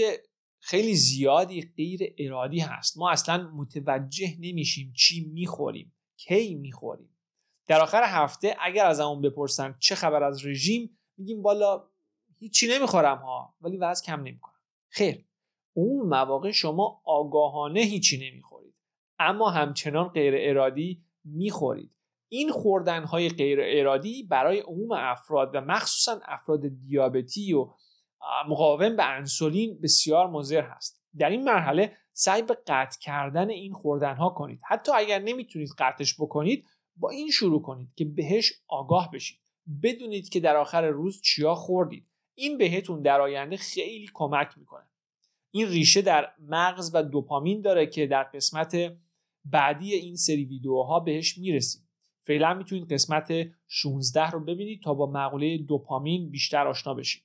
خیلی 0.60 0.96
زیادی 0.96 1.74
غیر 1.78 2.14
ارادی 2.18 2.60
هست. 2.60 2.98
ما 2.98 3.10
اصلا 3.10 3.52
متوجه 3.56 4.36
نمیشیم 4.40 4.94
چی 4.96 5.32
می‌خوریم 5.34 5.94
کی 6.18 6.56
می‌خوریم. 6.56 7.10
در 7.70 7.82
آخر 7.82 8.04
هفته 8.04 8.58
اگر 8.60 8.86
از 8.86 9.00
همون 9.00 9.22
بپرسن 9.22 9.76
چه 9.80 9.96
خبر 9.96 10.24
از 10.24 10.46
رژیم 10.46 10.98
میگیم 11.18 11.42
بالا 11.42 11.84
هیچی 12.40 12.68
نمی‌خورم 12.68 13.18
ها 13.18 13.56
ولی 13.62 13.78
وزن 13.78 14.06
کم 14.06 14.20
نمی‌کنم 14.20 14.60
خیر 14.90 15.26
اون 15.74 16.08
مواقع 16.08 16.52
شما 16.52 17.02
آگاهانه 17.06 17.80
هیچی 17.80 18.30
نمی‌خورید 18.30 18.76
اما 19.20 19.50
همچنان 19.50 20.08
غیر 20.08 20.34
ارادی 20.38 21.04
می‌خورید. 21.24 21.92
این 22.32 22.52
خوردن 22.52 23.04
های 23.04 23.30
غیر 23.30 23.60
ارادی 23.64 24.24
برای 24.24 24.60
عموم 24.60 24.92
افراد 24.92 25.56
و 25.56 25.62
مخصوصا 25.62 26.20
افراد 26.26 26.68
دیابتی 26.68 27.54
و 27.54 27.70
مقاوم 28.48 28.96
به 28.96 29.04
انسولین 29.04 29.82
بسیار 29.82 30.28
مضر 30.28 30.62
هست. 30.62 31.04
در 31.18 31.30
این 31.30 31.44
مرحله 31.44 31.98
سعی 32.14 32.42
به 32.42 32.58
قطع 32.68 33.00
کردن 33.00 33.50
این 33.50 33.74
خوردن 33.74 34.16
ها 34.16 34.30
کنید. 34.30 34.62
حتی 34.68 34.92
اگر 34.96 35.20
نمی‌تونید 35.20 35.70
قطعش 35.78 36.16
بکنید 36.22 36.66
با 37.00 37.10
این 37.10 37.32
شروع 37.32 37.62
کنید 37.62 37.90
که 37.96 38.06
بهش 38.06 38.54
آگاه 38.68 39.12
بشید. 39.12 39.40
بدونید 39.84 40.30
که 40.30 40.40
در 40.40 40.56
آخر 40.56 40.88
روز 40.88 41.22
چیا 41.22 41.56
خوردید. 41.56 42.06
این 42.36 42.58
بهتون 42.58 43.02
در 43.02 43.22
آینده 43.22 43.58
خیلی 43.58 44.10
کمک 44.14 44.58
می‌کنه. 44.58 44.86
این 45.52 45.68
ریشه 45.68 46.02
در 46.02 46.34
مغز 46.40 46.92
و 46.94 47.04
دوپامین 47.04 47.62
داره 47.62 47.88
که 47.88 48.08
در 48.08 48.24
قسمت 48.24 48.98
بعدی 49.46 49.94
این 49.94 50.16
سری 50.16 50.46
ویدیوها 50.46 51.00
بهش 51.00 51.38
می‌رسیم. 51.38 51.90
فعلا 52.24 52.54
می‌تونید 52.54 52.94
قسمت 52.94 53.32
16 53.68 54.30
رو 54.30 54.40
ببینید 54.40 54.84
تا 54.84 54.94
با 54.94 55.06
مقوله 55.06 55.58
دوپامین 55.58 56.30
بیشتر 56.30 56.68
آشنا 56.68 56.94
بشید. 56.94 57.24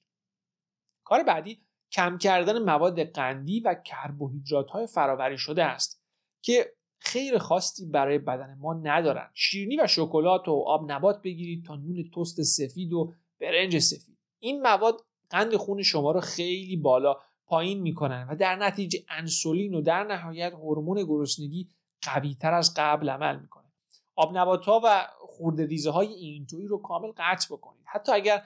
کار 1.05 1.23
بعدی 1.23 1.61
کم 1.93 2.19
کردن 2.19 2.59
مواد 2.59 3.03
قندی 3.03 3.61
و 3.61 3.75
کربوهیدرات 3.75 4.71
های 4.71 4.87
فراوری 4.87 5.39
شده 5.39 5.65
است 5.65 6.03
که 6.43 6.75
خیر 7.05 7.39
خاصی 7.39 7.87
برای 7.87 8.19
بدن 8.19 8.59
ما 8.61 8.75
ندارن. 8.75 9.31
شیرینی 9.35 9.77
و 9.77 9.87
شکلات 9.87 10.49
و 10.49 10.65
آب 10.67 10.93
نبات 10.93 11.23
بگیرید 11.23 11.65
تا 11.65 11.77
نون 11.77 12.11
تست 12.17 12.43
سفید 12.43 12.93
و 12.93 13.13
برنج 13.41 13.79
سفید. 13.79 14.19
این 14.39 14.63
مواد 14.63 15.01
قند 15.31 15.57
خون 15.57 15.83
شما 15.83 16.13
رو 16.13 16.21
خیلی 16.21 16.77
بالا 16.77 17.17
پایین 17.47 17.83
می‌کنن 17.83 18.27
و 18.31 18.37
در 18.37 18.57
نتیجه 18.57 19.05
انسولین 19.09 19.75
و 19.75 19.81
در 19.81 20.05
نهایت 20.05 20.53
هورمون 20.53 21.05
گرسنگی 21.05 21.69
قوی 22.03 22.37
تر 22.41 22.55
از 22.55 22.75
قبل 22.77 23.11
عمل 23.11 23.41
می‌کنه. 23.41 23.65
آب 24.17 24.37
نبات 24.37 24.65
ها 24.65 24.81
و 24.85 25.07
خورده 25.19 25.67
ریزه 25.67 25.91
های 25.91 26.13
اینطوری 26.13 26.67
رو 26.67 26.79
کامل 26.79 27.13
قطع 27.17 27.47
بکنید. 27.55 27.85
حتی 27.85 28.13
اگر 28.13 28.43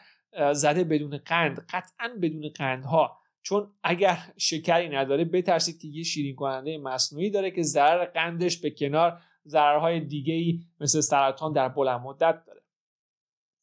زده 0.52 0.84
بدون 0.84 1.18
قند 1.18 1.66
قطعا 1.70 2.08
بدون 2.22 2.48
قندها 2.48 3.18
چون 3.48 3.72
اگر 3.82 4.18
شکری 4.36 4.88
نداره 4.88 5.24
بترسید 5.24 5.80
که 5.80 5.88
یه 5.88 6.02
شیرین 6.02 6.34
کننده 6.34 6.78
مصنوعی 6.78 7.30
داره 7.30 7.50
که 7.50 7.62
ضرر 7.62 8.04
قندش 8.04 8.56
به 8.56 8.70
کنار 8.70 9.20
ضررهای 9.46 10.00
دیگه 10.00 10.34
ای 10.34 10.60
مثل 10.80 11.00
سرطان 11.00 11.52
در 11.52 11.68
بلند 11.68 12.00
مدت 12.00 12.44
داره. 12.46 12.62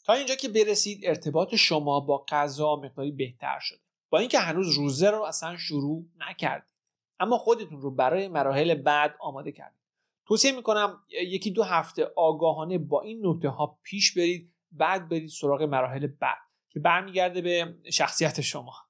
تا 0.06 0.14
اینجا 0.14 0.36
که 0.36 0.50
برسید 0.50 1.06
ارتباط 1.06 1.56
شما 1.56 2.00
با 2.00 2.26
غذا 2.28 2.76
مقداری 2.76 3.12
بهتر 3.12 3.60
شده. 3.62 3.80
با 4.10 4.20
اینکه 4.20 4.40
هنوز 4.40 4.78
روزه 4.78 5.10
رو 5.10 5.24
اصلا 5.24 5.58
شروع 5.58 6.06
نکردید. 6.30 6.70
اما 7.20 7.38
خودتون 7.38 7.82
رو 7.82 7.92
برای 7.92 8.28
مراحل 8.28 8.76
بعد 8.76 9.16
آماده 9.20 9.52
کردید. 9.52 9.82
توصیه 10.28 10.52
می‌کنم 10.52 11.04
یکی 11.10 11.52
دو 11.52 11.64
هفته 11.64 12.12
آگاهانه 12.16 12.78
با 12.78 13.02
این 13.02 13.20
نکته 13.24 13.50
ها 13.50 13.80
پیش 13.84 14.18
برید 14.18 14.54
بعد 14.72 15.10
برید 15.10 15.30
سراغ 15.30 15.62
مراحل 15.62 16.08
بعد 16.08 16.38
که 16.70 16.80
برمیگرده 16.80 17.42
به 17.42 17.76
شخصیت 17.92 18.42
شما. 18.42 18.85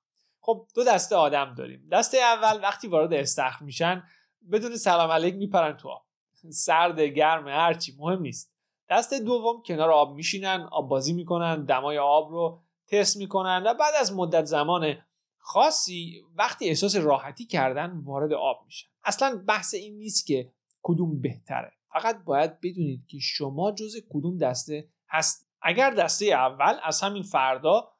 خب 0.45 0.67
دو 0.75 0.83
دسته 0.83 1.15
آدم 1.15 1.55
داریم. 1.57 1.89
دسته 1.91 2.17
اول 2.17 2.61
وقتی 2.61 2.87
وارد 2.87 3.13
استخر 3.13 3.65
میشن 3.65 4.03
بدون 4.51 4.77
سلام 4.77 5.11
علیک 5.11 5.35
میپرن 5.35 5.77
تو 5.77 5.89
آب. 5.89 6.05
سرد 6.49 6.99
گرم 6.99 7.47
هرچی 7.47 7.95
مهم 7.99 8.21
نیست. 8.21 8.53
دسته 8.89 9.19
دوم 9.19 9.61
کنار 9.65 9.91
آب 9.91 10.15
میشینن 10.15 10.67
آب 10.71 10.89
بازی 10.89 11.13
می‌کنن 11.13 11.65
دمای 11.65 11.97
آب 11.97 12.31
رو 12.31 12.61
تست 12.87 13.17
می‌کنن 13.17 13.63
و 13.65 13.73
بعد 13.73 13.93
از 13.99 14.13
مدت 14.13 14.45
زمان 14.45 14.97
خاصی 15.37 16.21
وقتی 16.35 16.67
احساس 16.67 16.95
راحتی 16.95 17.45
کردن 17.45 18.01
وارد 18.03 18.33
آب 18.33 18.61
میشن. 18.65 18.87
اصلا 19.03 19.43
بحث 19.47 19.73
این 19.73 19.97
نیست 19.97 20.27
که 20.27 20.51
کدوم 20.81 21.21
بهتره. 21.21 21.71
فقط 21.93 22.23
باید 22.23 22.61
بدونید 22.61 23.07
که 23.07 23.17
شما 23.19 23.71
جز 23.71 23.95
کدوم 24.09 24.37
دسته 24.37 24.89
هست 25.09 25.47
اگر 25.61 25.89
دسته 25.89 26.25
اول 26.25 26.77
از 26.83 27.01
همین 27.01 27.23
فردا 27.23 27.94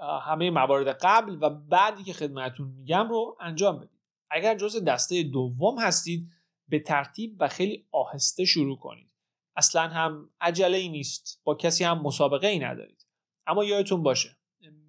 همه 0.00 0.50
موارد 0.50 0.88
قبل 0.88 1.38
و 1.40 1.50
بعدی 1.50 2.04
که 2.04 2.12
خدمتون 2.12 2.68
میگم 2.68 3.08
رو 3.08 3.36
انجام 3.40 3.78
بدید. 3.78 4.00
اگر 4.30 4.54
جز 4.54 4.84
دسته 4.84 5.22
دوم 5.22 5.78
هستید 5.78 6.30
به 6.68 6.78
ترتیب 6.78 7.36
و 7.40 7.48
خیلی 7.48 7.86
آهسته 7.92 8.44
شروع 8.44 8.78
کنید. 8.78 9.10
اصلا 9.56 9.88
هم 9.88 10.30
عجله 10.40 10.78
ای 10.78 10.88
نیست. 10.88 11.40
با 11.44 11.54
کسی 11.54 11.84
هم 11.84 12.02
مسابقه 12.02 12.46
ای 12.46 12.58
ندارید. 12.58 13.06
اما 13.46 13.64
یادتون 13.64 14.02
باشه 14.02 14.36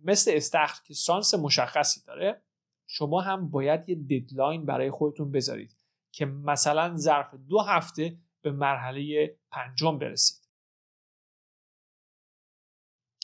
مثل 0.03 0.31
استخر 0.35 0.81
که 0.83 0.93
سانس 0.93 1.33
مشخصی 1.33 2.01
داره 2.07 2.41
شما 2.87 3.21
هم 3.21 3.49
باید 3.49 3.89
یه 3.89 3.95
ددلاین 3.95 4.65
برای 4.65 4.91
خودتون 4.91 5.31
بذارید 5.31 5.75
که 6.11 6.25
مثلا 6.25 6.95
ظرف 6.95 7.33
دو 7.33 7.59
هفته 7.59 8.17
به 8.41 8.51
مرحله 8.51 9.35
پنجم 9.51 9.97
برسید. 9.97 10.41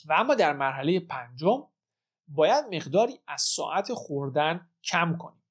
و 0.06 0.12
اما 0.12 0.34
در 0.34 0.52
مرحله 0.52 1.00
پنجم 1.00 1.68
باید 2.28 2.64
مقداری 2.74 3.20
از 3.26 3.42
ساعت 3.42 3.92
خوردن 3.92 4.70
کم 4.84 5.16
کنید. 5.16 5.42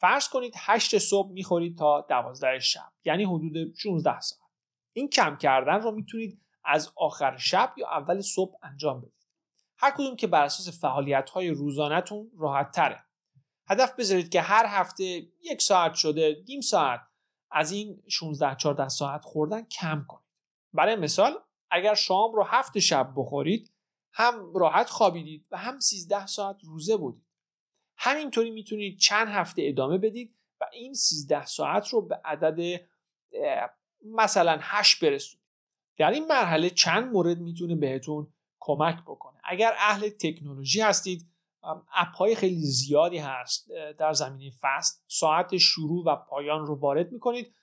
فرض 0.00 0.28
کنید 0.28 0.54
8 0.56 0.98
صبح 0.98 1.32
می‌خورید 1.32 1.78
تا 1.78 2.06
12 2.08 2.58
شب 2.58 2.92
یعنی 3.04 3.24
حدود 3.24 3.74
16 3.76 4.20
ساعت. 4.20 4.50
این 4.92 5.08
کم 5.08 5.36
کردن 5.36 5.80
رو 5.80 5.90
می‌تونید 5.90 6.40
از 6.64 6.92
آخر 6.96 7.36
شب 7.36 7.72
یا 7.76 7.88
اول 7.88 8.20
صبح 8.20 8.58
انجام 8.62 9.00
بدید. 9.00 9.26
هر 9.78 9.90
کدوم 9.90 10.16
که 10.16 10.26
بر 10.26 10.44
اساس 10.44 10.80
فعالیت 10.80 11.30
های 11.30 11.48
روزانهتون 11.48 12.30
راحت 12.38 12.70
تره. 12.70 13.04
هدف 13.68 13.94
بذارید 13.94 14.28
که 14.28 14.40
هر 14.40 14.66
هفته 14.66 15.04
یک 15.42 15.62
ساعت 15.62 15.94
شده 15.94 16.44
نیم 16.48 16.60
ساعت 16.60 17.00
از 17.50 17.72
این 17.72 18.02
16 18.08 18.54
14 18.54 18.88
ساعت 18.88 19.24
خوردن 19.24 19.62
کم 19.62 20.04
کنید. 20.08 20.26
برای 20.72 20.96
مثال 20.96 21.38
اگر 21.70 21.94
شام 21.94 22.32
رو 22.32 22.44
هفت 22.44 22.78
شب 22.78 23.12
بخورید 23.16 23.71
هم 24.12 24.54
راحت 24.54 24.90
خوابیدید 24.90 25.46
و 25.50 25.56
هم 25.56 25.80
13 25.80 26.26
ساعت 26.26 26.56
روزه 26.64 26.96
بودید. 26.96 27.26
همینطوری 27.96 28.50
می‌تونید 28.50 28.98
چند 28.98 29.28
هفته 29.28 29.62
ادامه 29.66 29.98
بدید 29.98 30.34
و 30.60 30.64
این 30.72 30.94
13 30.94 31.46
ساعت 31.46 31.88
رو 31.88 32.02
به 32.02 32.20
عدد 32.24 32.80
مثلا 34.04 34.58
8 34.60 35.04
برسونید. 35.04 35.42
در 35.96 36.10
این 36.10 36.26
مرحله 36.26 36.70
چند 36.70 37.12
مورد 37.12 37.38
می‌تونه 37.38 37.76
بهتون 37.76 38.32
کمک 38.60 39.02
بکنه. 39.02 39.38
اگر 39.44 39.74
اهل 39.78 40.08
تکنولوژی 40.08 40.80
هستید 40.80 41.28
اپ 41.94 42.14
های 42.16 42.34
خیلی 42.34 42.60
زیادی 42.60 43.18
هست 43.18 43.70
در 43.98 44.12
زمینه 44.12 44.52
فست 44.60 45.04
ساعت 45.06 45.56
شروع 45.56 46.04
و 46.06 46.16
پایان 46.16 46.66
رو 46.66 46.74
وارد 46.74 47.12
می‌کنید. 47.12 47.54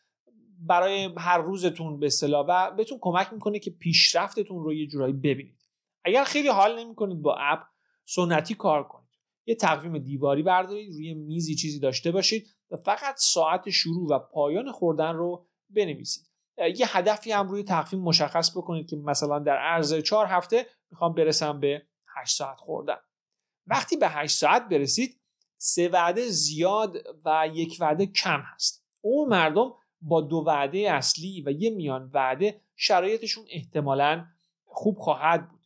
برای 0.59 1.13
هر 1.17 1.37
روزتون 1.37 1.99
به 1.99 2.05
اصطلاح 2.05 2.45
و 2.49 2.75
بهتون 2.75 2.97
کمک 3.01 3.33
می‌کنه 3.33 3.59
که 3.59 3.71
پیشرفتتون 3.71 4.63
رو 4.63 4.73
یه 4.73 4.87
جورایی 4.87 5.13
ببینید. 5.13 5.58
اگر 6.03 6.23
خیلی 6.23 6.47
حال 6.47 6.79
نمی‌کنید 6.79 7.21
با 7.21 7.35
اپ 7.39 7.63
سنتی 8.05 8.53
کار 8.55 8.87
کنید. 8.87 9.09
یه 9.45 9.55
تقویم 9.55 9.97
دیواری 9.97 10.43
بردارید 10.43 10.93
روی 10.93 11.13
میزی 11.13 11.55
چیزی 11.55 11.79
داشته 11.79 12.11
باشید 12.11 12.47
و 12.71 12.75
فقط 12.75 13.15
ساعت 13.17 13.69
شروع 13.69 14.09
و 14.09 14.19
پایان 14.19 14.71
خوردن 14.71 15.15
رو 15.15 15.47
بنویسید. 15.69 16.29
یه 16.57 16.97
هدفی 16.97 17.31
هم 17.31 17.49
روی 17.49 17.63
تقویم 17.63 18.01
مشخص 18.01 18.57
بکنید 18.57 18.89
که 18.89 18.95
مثلا 18.95 19.39
در 19.39 19.57
عرض 19.57 19.93
چهار 19.93 20.25
هفته 20.25 20.65
می‌خوام 20.91 21.13
برسم 21.13 21.59
به 21.59 21.81
8 22.15 22.37
ساعت 22.37 22.57
خوردن. 22.59 22.97
وقتی 23.67 23.97
به 23.97 24.09
8 24.09 24.37
ساعت 24.37 24.69
برسید 24.69 25.21
سه 25.57 25.89
وعده 25.89 26.27
زیاد 26.27 26.97
و 27.25 27.49
یک 27.53 27.77
وعده 27.79 28.05
کم 28.05 28.41
هست. 28.53 28.85
اون 29.01 29.29
مردم 29.29 29.73
با 30.01 30.21
دو 30.21 30.43
وعده 30.47 30.77
اصلی 30.77 31.43
و 31.45 31.51
یه 31.51 31.69
میان 31.69 32.11
وعده 32.13 32.61
شرایطشون 32.75 33.45
احتمالا 33.49 34.25
خوب 34.65 34.97
خواهد 34.97 35.49
بود. 35.49 35.58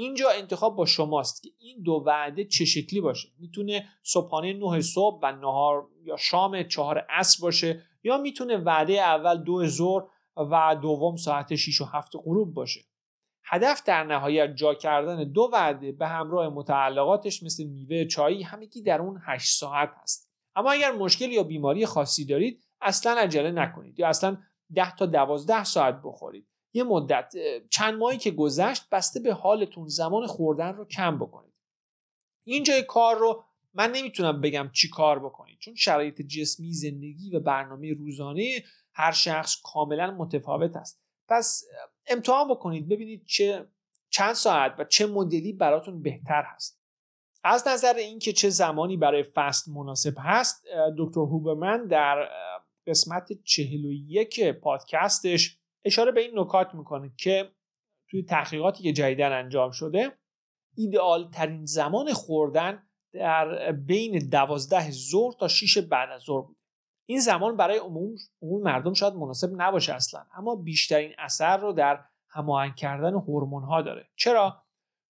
اینجا 0.00 0.30
انتخاب 0.30 0.76
با 0.76 0.86
شماست 0.86 1.42
که 1.42 1.50
این 1.58 1.82
دو 1.82 2.02
وعده 2.06 2.44
چه 2.44 2.64
شکلی 2.64 3.00
باشه؟ 3.00 3.28
می‌تونه 3.38 3.88
صبحانه 4.02 4.52
9 4.52 4.80
صبح 4.80 5.20
و 5.22 5.32
نهار 5.32 5.88
یا 6.04 6.16
شام 6.16 6.62
چهار 6.62 6.98
عصر 6.98 7.42
باشه 7.42 7.82
یا 8.02 8.16
می‌تونه 8.16 8.56
وعده 8.56 8.92
اول 8.92 9.42
دو 9.42 9.66
ظهر 9.66 10.02
و 10.36 10.76
دوم 10.82 11.16
ساعت 11.16 11.54
6 11.54 11.80
و 11.80 11.84
7 11.84 12.12
غروب 12.16 12.54
باشه. 12.54 12.80
هدف 13.44 13.82
در 13.84 14.04
نهایت 14.04 14.54
جا 14.54 14.74
کردن 14.74 15.32
دو 15.32 15.50
وعده 15.52 15.92
به 15.92 16.06
همراه 16.06 16.48
متعلقاتش 16.48 17.42
مثل 17.42 17.64
میوه 17.64 18.04
چایی 18.04 18.42
همگی 18.42 18.82
در 18.82 19.00
اون 19.00 19.20
8 19.24 19.58
ساعت 19.58 19.90
هست. 20.02 20.32
اما 20.56 20.72
اگر 20.72 20.92
مشکل 20.92 21.32
یا 21.32 21.42
بیماری 21.42 21.86
خاصی 21.86 22.24
دارید 22.24 22.64
اصلا 22.80 23.12
عجله 23.12 23.50
نکنید 23.50 23.98
یا 23.98 24.08
اصلا 24.08 24.36
10 24.74 24.96
تا 24.96 25.06
12 25.06 25.64
ساعت 25.64 26.00
بخورید. 26.04 26.46
یه 26.78 26.84
مدت 26.84 27.34
چند 27.70 27.94
ماهی 27.94 28.18
که 28.18 28.30
گذشت 28.30 28.88
بسته 28.92 29.20
به 29.20 29.34
حالتون 29.34 29.88
زمان 29.88 30.26
خوردن 30.26 30.74
رو 30.74 30.84
کم 30.84 31.18
بکنید. 31.18 31.54
اینجای 32.44 32.82
کار 32.82 33.16
رو 33.16 33.44
من 33.74 33.92
نمی‌تونم 33.92 34.40
بگم 34.40 34.70
چی 34.72 34.88
کار 34.88 35.18
بکنید 35.18 35.58
چون 35.58 35.74
شرایط 35.74 36.22
جسمی 36.22 36.72
زندگی 36.72 37.36
و 37.36 37.40
برنامه 37.40 37.94
روزانه 37.94 38.62
هر 38.92 39.12
شخص 39.12 39.56
کاملا 39.64 40.10
متفاوت 40.10 40.76
است. 40.76 41.02
پس 41.28 41.64
امتحان 42.06 42.48
بکنید 42.48 42.88
ببینید 42.88 43.24
چه 43.26 43.68
چند 44.10 44.32
ساعت 44.32 44.74
و 44.78 44.84
چه 44.84 45.06
مدلی 45.06 45.52
براتون 45.52 46.02
بهتر 46.02 46.42
هست. 46.46 46.78
از 47.44 47.68
نظر 47.68 47.94
اینکه 47.94 48.32
چه 48.32 48.50
زمانی 48.50 48.96
برای 48.96 49.22
فست 49.22 49.68
مناسب 49.68 50.14
هست 50.18 50.64
دکتر 50.98 51.20
هوبرمن 51.20 51.86
در 51.86 52.28
قسمت 52.86 53.42
41 53.44 54.44
پادکستش 54.44 55.57
اشاره 55.84 56.12
به 56.12 56.20
این 56.20 56.38
نکات 56.38 56.74
می‌کنه 56.74 57.12
که 57.16 57.52
توی 58.10 58.22
تحقیقاتی 58.22 58.82
که 58.82 58.92
جدیدن 58.92 59.32
انجام 59.32 59.70
شده 59.70 60.18
ایدئال 60.76 61.30
ترین 61.30 61.64
زمان 61.64 62.12
خوردن 62.12 62.82
در 63.12 63.72
بین 63.72 64.28
دوازده 64.28 64.90
ظهر 64.90 65.32
تا 65.32 65.48
6 65.48 65.78
بعد 65.78 66.10
از 66.10 66.22
ظهر 66.22 66.42
بود 66.42 66.56
این 67.06 67.20
زمان 67.20 67.56
برای 67.56 67.78
عموم, 67.78 68.14
عموم 68.42 68.62
مردم 68.62 68.92
شاید 68.92 69.14
مناسب 69.14 69.50
نباشه 69.56 69.94
اصلا 69.94 70.26
اما 70.34 70.56
بیشترین 70.56 71.12
اثر 71.18 71.56
رو 71.56 71.72
در 71.72 72.04
هماهنگ 72.28 72.74
کردن 72.74 73.14
هورمون 73.14 73.62
ها 73.62 73.82
داره. 73.82 74.08
چرا؟ 74.16 74.62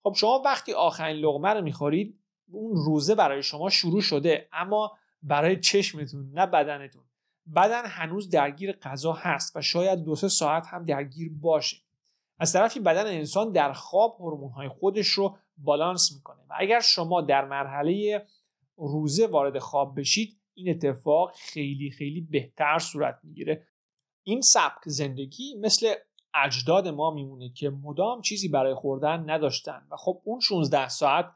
خب 0.03 0.15
شما 0.17 0.43
وقتی 0.45 0.73
آخرین 0.73 1.17
لغمه 1.17 1.49
رو 1.49 1.63
می‌خورید 1.63 2.21
اون 2.51 2.77
روزه 2.77 3.15
برای 3.15 3.43
شما 3.43 3.71
شروع 3.71 4.01
شده 4.01 4.49
اما 4.53 4.99
برای 5.23 5.61
چشمتون 5.61 6.31
نه 6.33 6.47
بدنتون. 6.47 7.05
بدن 7.57 7.87
هنوز 7.87 8.31
درگیر 8.31 8.73
غذا 8.73 9.13
هست 9.13 9.57
و 9.57 9.63
شاید 9.63 10.05
دو 10.05 10.15
سه 10.15 10.29
ساعت 10.29 10.67
هم 10.67 10.85
درگیر 10.85 11.33
باشه. 11.41 11.77
از 12.39 12.53
طرفی 12.53 12.81
بدن 12.81 13.07
انسان 13.07 13.53
در 13.53 13.73
خواب 13.73 14.17
هورمون 14.21 14.53
های 14.53 14.69
خودش 14.69 15.09
رو 15.09 15.37
بالانس 15.57 16.13
می‌کنه 16.13 16.43
و 16.51 16.55
اگر 16.59 16.81
شما 16.81 17.21
در 17.21 17.45
مرحله 17.45 18.27
روزه 18.77 19.27
وارد 19.27 19.59
خواب 19.59 20.01
بشید 20.01 20.39
این 20.55 20.71
اتفاق 20.71 21.33
خیلی 21.35 21.91
خیلی 21.91 22.21
بهتر 22.21 22.79
صورت 22.79 23.19
می‌گیره. 23.23 23.67
این 24.23 24.41
سبک 24.41 24.81
زندگی 24.87 25.55
مثل 25.61 25.95
اجداد 26.35 26.89
ما 26.89 27.11
میمونه 27.11 27.53
که 27.53 27.71
مدام 27.71 28.21
چیزی 28.21 28.49
برای 28.49 28.75
خوردن 28.75 29.31
نداشتن 29.31 29.87
و 29.91 29.97
خب 29.97 30.21
اون 30.25 30.41
16 30.41 30.89
ساعت 30.89 31.31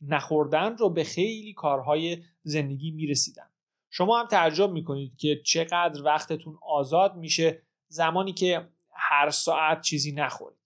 نخوردن 0.00 0.76
رو 0.76 0.90
به 0.90 1.04
خیلی 1.04 1.52
کارهای 1.52 2.22
زندگی 2.42 2.90
می‌رسیدن. 2.90 3.50
شما 3.90 4.20
هم 4.20 4.26
تعجب 4.26 4.70
می‌کنید 4.70 5.16
که 5.16 5.42
چقدر 5.44 6.02
وقتتون 6.02 6.58
آزاد 6.62 7.16
میشه 7.16 7.62
زمانی 7.88 8.32
که 8.32 8.68
هر 8.94 9.30
ساعت 9.30 9.80
چیزی 9.80 10.12
نخورید. 10.12 10.58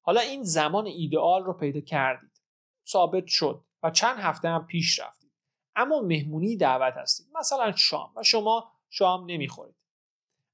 حالا 0.00 0.20
این 0.20 0.42
زمان 0.42 0.86
ایدئال 0.86 1.44
رو 1.44 1.52
پیدا 1.52 1.80
کردید. 1.80 2.42
ثابت 2.86 3.26
شد 3.26 3.64
و 3.82 3.90
چند 3.90 4.18
هفته 4.18 4.48
هم 4.48 4.66
پیش 4.66 4.98
رفتید. 4.98 5.30
اما 5.76 6.00
مهمونی 6.00 6.56
دعوت 6.56 6.94
هستید. 6.96 7.26
مثلا 7.38 7.72
شام. 7.72 8.12
و 8.16 8.22
شما 8.22 8.72
شام 8.90 9.24
نمی‌خورید. 9.30 9.74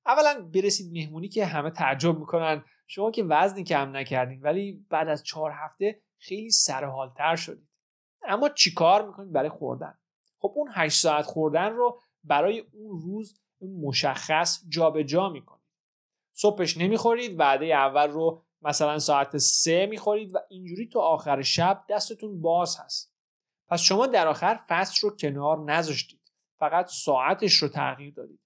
اولا 0.07 0.51
برسید 0.55 0.93
مهمونی 0.93 1.29
که 1.29 1.47
همه 1.47 1.71
تعجب 1.71 2.19
می‌کنن. 2.19 2.65
شما 2.87 3.11
که 3.11 3.25
وزنی 3.25 3.65
کم 3.65 3.97
نکردین 3.97 4.43
ولی 4.43 4.87
بعد 4.91 5.09
از 5.09 5.25
چهار 5.25 5.53
هفته 5.55 6.03
خیلی 6.19 6.51
سرحالتر 6.51 7.37
شدید. 7.37 7.69
اما 8.23 8.49
چیکار 8.49 9.07
می‌کنید؟ 9.07 9.33
برای 9.33 9.49
خوردن. 9.49 9.99
خب 10.39 10.53
اون 10.57 10.71
8 10.75 11.01
ساعت 11.01 11.25
خوردن 11.25 11.73
رو 11.73 12.01
برای 12.27 12.65
اون 12.73 13.01
روز 13.01 13.41
مشخص 13.61 14.63
جابجا 14.69 15.03
جا 15.03 15.29
می‌کنید. 15.29 15.67
صبحش 16.33 16.77
نمی‌خورید 16.77 17.41
وعده 17.41 17.67
اول 17.67 18.11
رو 18.11 18.43
مثلا 18.63 18.99
ساعت 18.99 19.37
سه 19.37 19.87
می‌خورید 19.87 20.35
و 20.35 20.39
اینجوری 20.49 20.89
تا 20.89 21.01
آخر 21.01 21.43
شب 21.43 21.85
دستتون 21.89 22.41
باز 22.41 22.77
هست. 22.81 23.15
پس 23.69 23.81
شما 23.81 24.07
در 24.07 24.29
آخر 24.29 24.61
فصل 24.69 25.09
رو 25.09 25.17
کنار 25.17 25.59
نذاشتید. 25.59 26.33
فقط 26.59 26.87
ساعتش 26.87 27.55
رو 27.55 27.69
تغییر 27.69 28.15
دادید. 28.15 28.41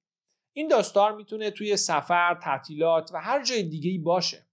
این 0.52 0.68
داستار 0.68 1.16
می‌تونه 1.16 1.50
توی 1.50 1.76
سفر، 1.76 2.34
تعطیلات 2.34 3.10
و 3.14 3.20
هر 3.20 3.44
جای 3.44 3.62
دیگه 3.62 4.04
باشه. 4.04 4.46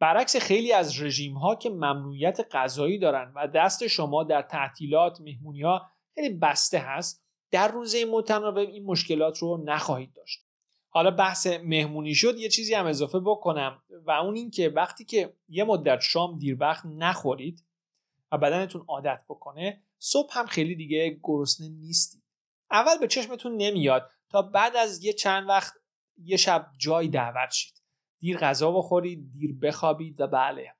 برعکس 0.00 0.36
خیلی 0.36 0.72
از 0.72 1.02
رژیم 1.02 1.34
ها 1.34 1.54
که 1.54 1.70
ممنوعیت 1.70 2.48
غذایی 2.52 2.98
دارن 2.98 3.32
و 3.36 3.48
دست 3.48 3.86
شما 3.86 4.24
در 4.24 4.42
تعطیلات، 4.42 5.20
مهمونی 5.20 5.62
ها 5.62 5.90
خیلی 6.14 6.38
بسته 6.38 6.78
هست، 6.78 7.24
در 7.50 7.68
روزه 7.68 8.04
متناوب 8.04 8.56
این 8.56 8.84
مشکلات 8.84 9.38
رو 9.38 9.62
نخواهید 9.64 10.12
داشت. 10.12 10.46
حالا 10.88 11.10
بحث 11.10 11.46
مهمونی 11.46 12.14
شد 12.14 12.38
یه 12.38 12.48
چیزی 12.48 12.74
هم 12.74 12.86
اضافه 12.86 13.20
بکنم 13.20 13.82
و 14.06 14.10
اون 14.10 14.34
این 14.34 14.50
که 14.50 14.68
وقتی 14.68 15.04
که 15.04 15.34
یه 15.48 15.64
مدت 15.64 16.00
شام 16.00 16.38
دیر 16.38 16.56
وقت 16.60 16.86
نخورید 16.86 17.64
و 18.32 18.38
بدنتون 18.38 18.84
عادت 18.88 19.24
بکنه 19.28 19.82
صبح 19.98 20.38
هم 20.38 20.46
خیلی 20.46 20.74
دیگه 20.74 21.18
گرسنه 21.22 21.68
نیستید. 21.68 22.22
اول 22.70 22.98
به 22.98 23.08
چشمتون 23.08 23.56
نمیاد 23.56 24.10
تا 24.28 24.42
بعد 24.42 24.76
از 24.76 25.04
یه 25.04 25.12
چند 25.12 25.48
وقت 25.48 25.74
یه 26.18 26.36
شب 26.36 26.70
جای 26.78 27.08
دعوت 27.08 27.50
شید. 27.50 27.74
دیر 28.18 28.38
غذا 28.38 28.72
بخورید 28.72 29.30
دیر 29.30 29.58
بخوابید 29.62 30.20
و 30.20 30.26
بله. 30.26 30.74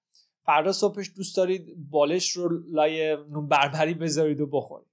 فردا 0.44 0.72
صبحش 0.72 1.10
دوست 1.16 1.36
دارید 1.36 1.90
بالش 1.90 2.30
رو 2.30 2.48
لای 2.70 3.16
نون 3.16 3.48
بربری 3.48 3.94
بذارید 3.94 4.40
و 4.40 4.46
بخورید. 4.46 4.90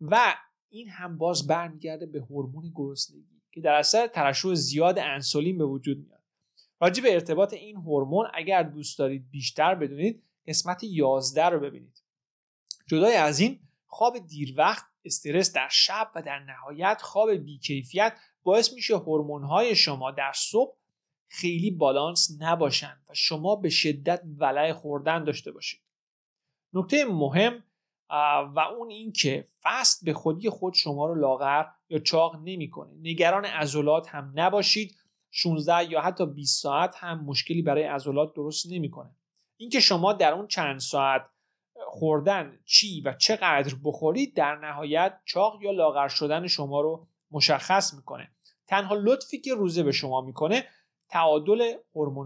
و 0.00 0.34
این 0.68 0.88
هم 0.88 1.18
باز 1.18 1.46
برمیگرده 1.46 2.06
به 2.06 2.20
هورمون 2.20 2.72
گرسنگی 2.74 3.42
که 3.52 3.60
در 3.60 3.74
اثر 3.74 4.06
ترشح 4.06 4.54
زیاد 4.54 4.98
انسولین 4.98 5.58
به 5.58 5.64
وجود 5.64 5.98
میاد. 5.98 6.22
راجع 6.80 7.02
به 7.02 7.14
ارتباط 7.14 7.52
این 7.52 7.76
هورمون 7.76 8.26
اگر 8.34 8.62
دوست 8.62 8.98
دارید 8.98 9.30
بیشتر 9.30 9.74
بدونید 9.74 10.22
قسمت 10.46 10.84
11 10.84 11.44
رو 11.44 11.60
ببینید. 11.60 12.02
جدای 12.86 13.14
از 13.14 13.40
این 13.40 13.60
خواب 13.86 14.18
دیر 14.18 14.54
وقت 14.56 14.84
استرس 15.04 15.52
در 15.52 15.68
شب 15.70 16.10
و 16.14 16.22
در 16.22 16.38
نهایت 16.38 17.02
خواب 17.02 17.30
بیکیفیت 17.30 18.18
باعث 18.42 18.72
میشه 18.72 18.96
های 18.96 19.76
شما 19.76 20.10
در 20.10 20.32
صبح 20.34 20.76
خیلی 21.28 21.70
بالانس 21.70 22.36
نباشند 22.40 23.04
و 23.08 23.14
شما 23.14 23.56
به 23.56 23.68
شدت 23.68 24.22
ولع 24.38 24.72
خوردن 24.72 25.24
داشته 25.24 25.52
باشید. 25.52 25.80
نکته 26.72 27.04
مهم 27.04 27.64
و 28.10 28.60
اون 28.78 28.90
این 28.90 29.12
که 29.12 29.46
فست 29.62 30.04
به 30.04 30.12
خودی 30.12 30.50
خود 30.50 30.74
شما 30.74 31.06
رو 31.06 31.14
لاغر 31.14 31.64
یا 31.88 31.98
چاق 31.98 32.36
نمی‌کنه. 32.44 32.92
نگران 33.00 33.44
عضلات 33.44 34.08
هم 34.08 34.32
نباشید. 34.34 34.96
16 35.30 35.90
یا 35.90 36.00
حتی 36.00 36.26
20 36.26 36.62
ساعت 36.62 36.94
هم 36.96 37.24
مشکلی 37.24 37.62
برای 37.62 37.82
عضلات 37.82 38.34
درست 38.34 38.72
نمی‌کنه. 38.72 39.16
اینکه 39.56 39.80
شما 39.80 40.12
در 40.12 40.32
اون 40.32 40.46
چند 40.46 40.80
ساعت 40.80 41.22
خوردن 41.86 42.58
چی 42.64 43.00
و 43.00 43.12
چقدر 43.12 43.74
بخورید 43.84 44.36
در 44.36 44.56
نهایت 44.56 45.20
چاق 45.24 45.62
یا 45.62 45.70
لاغر 45.70 46.08
شدن 46.08 46.46
شما 46.46 46.80
رو 46.80 47.06
مشخص 47.30 47.94
می‌کنه. 47.94 48.30
تنها 48.66 48.94
لطفی 48.94 49.40
که 49.40 49.54
روزه 49.54 49.82
به 49.82 49.92
شما 49.92 50.20
می‌کنه 50.20 50.64
تعادل 51.08 51.74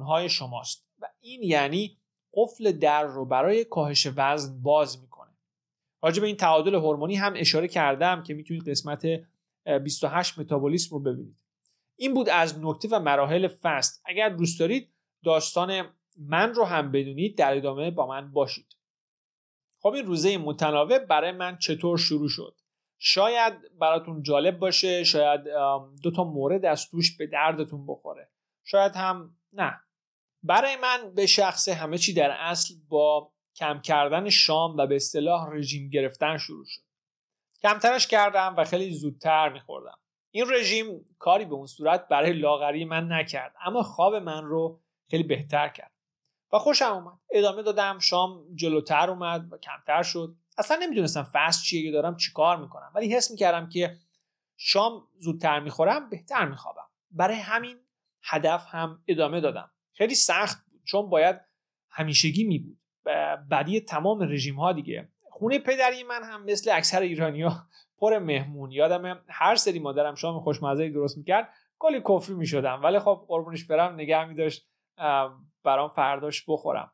های 0.07 0.29
شماست. 0.29 0.87
و 0.99 1.07
این 1.21 1.43
یعنی 1.43 1.99
قفل 2.35 2.73
در 2.73 3.05
رو 3.05 3.25
برای 3.25 3.65
کاهش 3.65 4.09
وزن 4.17 4.63
باز 4.63 5.01
می‌کنه. 5.01 5.10
راجع 6.03 6.21
به 6.21 6.27
این 6.27 6.37
تعادل 6.37 6.75
هورمونی 6.75 7.17
هم 7.17 7.33
اشاره 7.37 7.69
کردم 7.69 8.23
که 8.23 8.35
می‌تونید 8.35 8.69
قسمت 8.69 9.07
28 9.85 10.39
متابولیسم 10.39 10.97
رو 10.97 11.03
ببینید. 11.03 11.37
این 11.97 12.15
بود 12.15 12.29
از 12.29 12.59
نکته 12.59 12.89
و 12.89 12.99
مراحل 12.99 13.49
فست 13.49 14.03
اگر 14.05 14.29
دوست 14.29 14.61
دارید 14.61 14.93
داستان 15.25 15.95
من 16.19 16.55
رو 16.55 16.65
هم 16.65 16.93
بدونید 16.93 17.39
در 17.39 17.57
ادامه 17.57 17.91
با 17.91 18.07
من 18.07 18.33
باشید. 18.33 18.77
خب 19.81 19.93
این 19.93 20.07
روزه 20.07 20.39
متناوب 20.39 20.99
برای 20.99 21.33
من 21.33 21.59
چطور 21.59 21.99
شروع 21.99 22.29
شد؟ 22.29 22.55
شاید 22.99 23.79
براتون 23.79 24.23
جالب 24.23 24.59
باشه 24.59 25.05
شاید 25.05 25.41
دو 26.03 26.11
تا 26.11 26.25
مورد 26.25 26.65
از 26.65 26.89
توش 26.91 27.17
به 27.17 27.27
دردتون 27.27 27.87
بخوره. 27.87 28.31
شاید 28.65 28.93
هم 28.95 29.37
نه. 29.53 29.81
برای 30.43 30.77
من 30.77 31.15
به 31.15 31.27
شخص 31.27 31.69
همه 31.69 31.99
چی 31.99 32.15
در 32.15 32.31
اصل 32.31 32.75
با 32.89 33.33
کم 33.61 33.81
کردن 33.81 34.29
شام 34.29 34.77
و 34.77 34.87
به 34.87 34.97
اصطلاح 34.97 35.49
رژیم 35.53 35.91
گرفتن 35.91 36.39
شروع 36.39 36.65
شد. 36.65 36.83
کمترش 37.63 38.07
کردم 38.07 38.55
و 38.59 38.65
خیلی 38.65 38.95
زودتر 38.95 39.53
میخوردم. 39.53 39.99
این 40.31 40.45
رژیم 40.53 41.05
کاری 41.19 41.45
به 41.45 41.55
اون 41.55 41.67
صورت 41.67 42.09
برای 42.09 42.33
لاغری 42.33 42.85
من 42.85 43.13
نکرد 43.13 43.55
اما 43.61 43.83
خواب 43.83 44.15
من 44.15 44.45
رو 44.45 44.81
خیلی 45.11 45.23
بهتر 45.23 45.69
کرد. 45.69 45.93
و 46.53 46.59
خوشم 46.59 46.93
اومد. 46.93 47.19
ادامه 47.31 47.63
دادم 47.63 47.99
شام 47.99 48.55
جلوتر 48.55 49.11
اومد 49.11 49.53
و 49.53 49.59
کمتر 49.59 50.03
شد. 50.03 50.37
اصلا 50.59 50.77
نمی‌دونستم 50.83 51.29
فست 51.33 51.65
چیه 51.65 51.83
که 51.83 51.91
دارم 51.91 52.17
چیکار 52.17 52.57
می‌کنم 52.57 52.93
ولی 52.95 53.15
حس 53.15 53.31
می‌کردم 53.31 53.69
که 53.69 53.97
شام 54.57 55.09
زودتر 55.19 55.61
می‌خورم 55.61 56.11
بهتر 56.11 56.49
میخوابم. 56.49 56.89
برای 57.11 57.37
همین 57.37 57.79
هدف 58.23 58.67
هم 58.69 59.03
ادامه 59.09 59.41
دادم. 59.41 59.71
خیلی 59.93 60.15
سخت 60.15 60.59
بود 60.71 60.81
چون 60.85 61.11
باید 61.11 61.41
همیشگی 61.91 62.45
می 62.45 62.59
بود 62.59 62.80
بدی 63.51 63.81
تمام 63.81 64.23
رژیم 64.23 64.57
ها 64.57 64.73
دیگه. 64.73 65.09
خونه 65.31 65.59
پدری 65.59 66.03
من 66.03 66.23
هم 66.23 66.45
مثل 66.45 66.71
اکثر 66.75 67.01
ایرانیا 67.01 67.53
پر 67.99 68.19
مهمون. 68.19 68.71
یادم 68.71 69.25
هر 69.29 69.55
سری 69.55 69.79
مادرم 69.79 70.15
شام 70.15 70.41
خوشمزه 70.41 70.89
درست 70.89 71.19
می‌کرد 71.19 71.49
کلی 71.79 72.01
کفری 72.09 72.35
می‌شدم. 72.35 72.81
ولی 72.83 72.99
خب 72.99 73.25
قربونش 73.29 73.65
برم 73.65 73.95
نگه 73.95 74.25
میداشت 74.25 74.69
برام 75.65 75.89
فرداش 75.89 76.45
بخورم. 76.49 76.93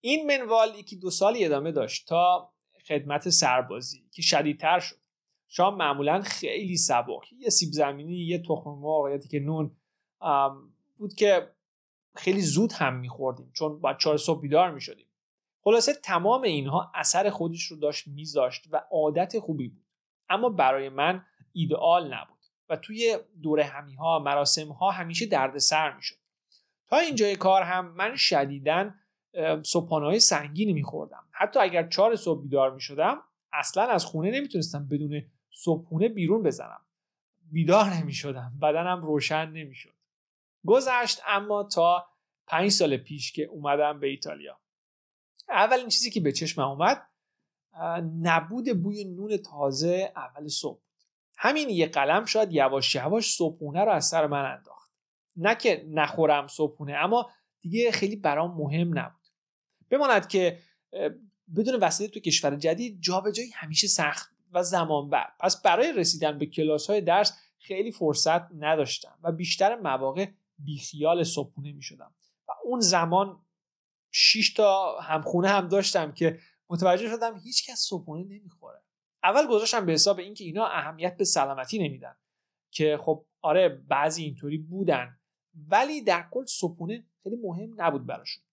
این 0.00 0.26
منوال 0.26 0.68
یکی 0.78 0.96
دو 0.96 1.10
سالی 1.10 1.44
ادامه 1.44 1.72
داشت 1.72 2.08
تا 2.08 2.52
خدمت 2.88 3.28
سربازی 3.28 4.08
که 4.12 4.22
شدیدتر 4.22 4.80
شد. 4.80 4.96
شام 5.48 5.76
معمولا 5.76 6.20
خیلی 6.20 6.76
سبک. 6.76 7.32
یه 7.32 7.48
سیب 7.48 7.68
زمینی 7.72 8.26
یه 8.26 8.38
تخم 8.38 8.70
مرغ 8.70 9.08
یا 9.10 9.18
که 9.18 9.40
نون 9.40 9.76
بود 10.98 11.14
که 11.14 11.50
خیلی 12.16 12.40
زود 12.40 12.72
هم 12.72 12.96
میخوردیم. 12.96 13.50
چون 13.54 13.80
باید 13.80 13.96
چهار 13.98 14.16
صبح 14.16 14.40
بیدار 14.40 14.70
می‌شدیم. 14.70 15.06
خلاصه 15.62 15.94
تمام 15.94 16.42
اینها 16.42 16.92
اثر 16.94 17.30
خودش 17.30 17.62
رو 17.62 17.76
داشت 17.76 18.08
میذاشت 18.08 18.64
و 18.70 18.82
عادت 18.90 19.38
خوبی 19.38 19.68
بود. 19.68 19.86
اما 20.28 20.48
برای 20.48 20.88
من 20.88 21.24
ایدئال 21.52 22.14
نبود 22.14 22.38
و 22.68 22.76
توی 22.76 23.18
دوره 23.42 23.64
همی 23.64 23.94
ها 23.94 24.18
مراسم 24.18 24.68
ها 24.72 24.90
همیشه 24.90 25.26
دردسر 25.26 25.96
می‌شد. 25.96 26.16
تا 26.86 26.96
اینجای 26.96 27.36
کار 27.36 27.62
هم 27.62 27.92
من 27.92 28.16
شدیداً 28.16 28.90
صبحانه 29.62 30.18
سنگینی 30.18 30.72
میخوردم. 30.72 31.24
حتی 31.30 31.60
اگر 31.60 31.88
چهار 31.88 32.16
صبح 32.16 32.42
بیدار 32.42 32.74
می‌شدم 32.74 33.22
اصلا 33.52 33.82
از 33.82 34.04
خونه 34.04 34.30
نمی‌تونستم 34.30 34.88
بدون 34.88 35.22
صبحونه 35.50 36.08
بیرون 36.08 36.42
بزنم. 36.42 36.80
بیدار 37.52 37.84
نمی‌شدم. 37.84 38.58
بدنم 38.62 39.02
روشن 39.02 39.50
نمی‌شد. 39.50 39.94
گذشت 40.66 41.20
اما 41.26 41.62
تا 41.62 42.06
پنج 42.46 42.70
سال 42.70 42.96
پیش 42.96 43.32
که 43.32 43.44
اومدم 43.44 44.00
به 44.00 44.06
ایتالیا. 44.06 44.60
اولین 45.50 45.88
چیزی 45.88 46.10
که 46.10 46.20
به 46.20 46.32
چشمم 46.32 46.68
اومد 46.68 47.06
نبود 48.22 48.82
بوی 48.82 49.04
نون 49.04 49.36
تازه 49.36 50.12
اول 50.16 50.48
صبح. 50.48 50.80
همین 51.36 51.70
یه 51.70 51.86
قلم 51.86 52.24
شاید 52.24 52.52
یواش 52.52 52.94
یواش 52.94 53.34
صبحونه 53.34 53.84
رو 53.84 53.90
از 53.90 54.06
سر 54.06 54.26
من 54.26 54.44
انداخت. 54.44 54.90
نه 55.36 55.54
که 55.54 55.86
نخورم 55.88 56.46
صبحونه 56.46 56.92
اما 56.92 57.30
دیگه 57.60 57.90
خیلی 57.90 58.16
برام 58.16 58.54
مهم 58.56 58.98
نبود. 58.98 59.20
بماند 59.90 60.28
که 60.28 60.58
بدون 61.56 61.74
وسیله 61.74 62.10
تو 62.10 62.20
کشور 62.20 62.56
جدید 62.56 63.00
جابجایی 63.00 63.50
همیشه 63.50 63.86
سخت 63.86 64.30
و 64.52 64.62
زمان 64.62 65.10
بر. 65.10 65.28
پس 65.40 65.62
برای 65.62 65.92
رسیدن 65.92 66.38
به 66.38 66.46
کلاس 66.46 66.90
های 66.90 67.00
درس 67.00 67.38
خیلی 67.58 67.92
فرصت 67.92 68.52
نداشتم 68.52 69.18
و 69.22 69.32
بیشتر 69.32 69.76
مواقع 69.76 70.26
بیخیال 70.58 71.24
صبحونه 71.24 71.72
می 71.72 71.82
شدم 71.82 72.14
و 72.48 72.52
اون 72.64 72.80
زمان 72.80 73.40
6 74.10 74.52
تا 74.52 75.00
همخونه 75.00 75.48
هم 75.48 75.68
داشتم 75.68 76.12
که 76.12 76.38
متوجه 76.70 77.08
شدم 77.08 77.38
هیچ 77.38 77.70
کس 77.70 77.78
صبحونه 77.78 78.24
نمی‌خوره. 78.24 78.82
اول 79.22 79.46
گذاشتم 79.46 79.86
به 79.86 79.92
حساب 79.92 80.18
اینکه 80.18 80.44
اینا 80.44 80.66
اهمیت 80.66 81.16
به 81.16 81.24
سلامتی 81.24 81.78
نمیدن 81.78 82.16
که 82.70 82.98
خب 83.00 83.26
آره 83.42 83.68
بعضی 83.68 84.24
اینطوری 84.24 84.58
بودن 84.58 85.18
ولی 85.68 86.02
در 86.02 86.28
کل 86.30 86.44
صبحونه 86.44 87.06
خیلی 87.22 87.36
مهم 87.36 87.74
نبود 87.76 88.06
براشون. 88.06 88.44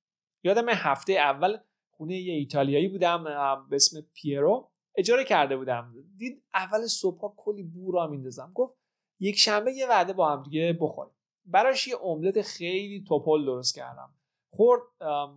یادم 0.44 0.70
هفته 0.70 1.14
اول 1.14 1.58
خونه 1.92 2.18
یه 2.18 2.34
ایتالیایی 2.34 2.88
بودم 2.88 3.24
به 3.70 3.76
اسم 3.76 4.02
پیرو. 4.14 4.72
اجاره 4.96 5.24
کرده 5.24 5.58
بودم. 5.58 5.94
دید 6.18 6.44
اول 6.54 6.88
صبح 6.88 7.34
کلی 7.38 7.64
بو 7.64 7.92
را 7.92 8.08
میندازم. 8.08 8.52
گفت 8.56 8.74
یک 9.20 9.38
شنبه 9.38 9.74
یه 9.74 9.88
وعده 9.88 10.14
با 10.14 10.32
هم 10.32 10.44
دیگه 10.44 10.78
بخوریم. 10.82 11.14
براش 11.46 11.88
یه 11.88 11.96
املت 12.04 12.42
خیلی 12.42 13.04
توپل 13.08 13.46
درست 13.46 13.76
کردم. 13.76 14.17
خورد 14.50 14.82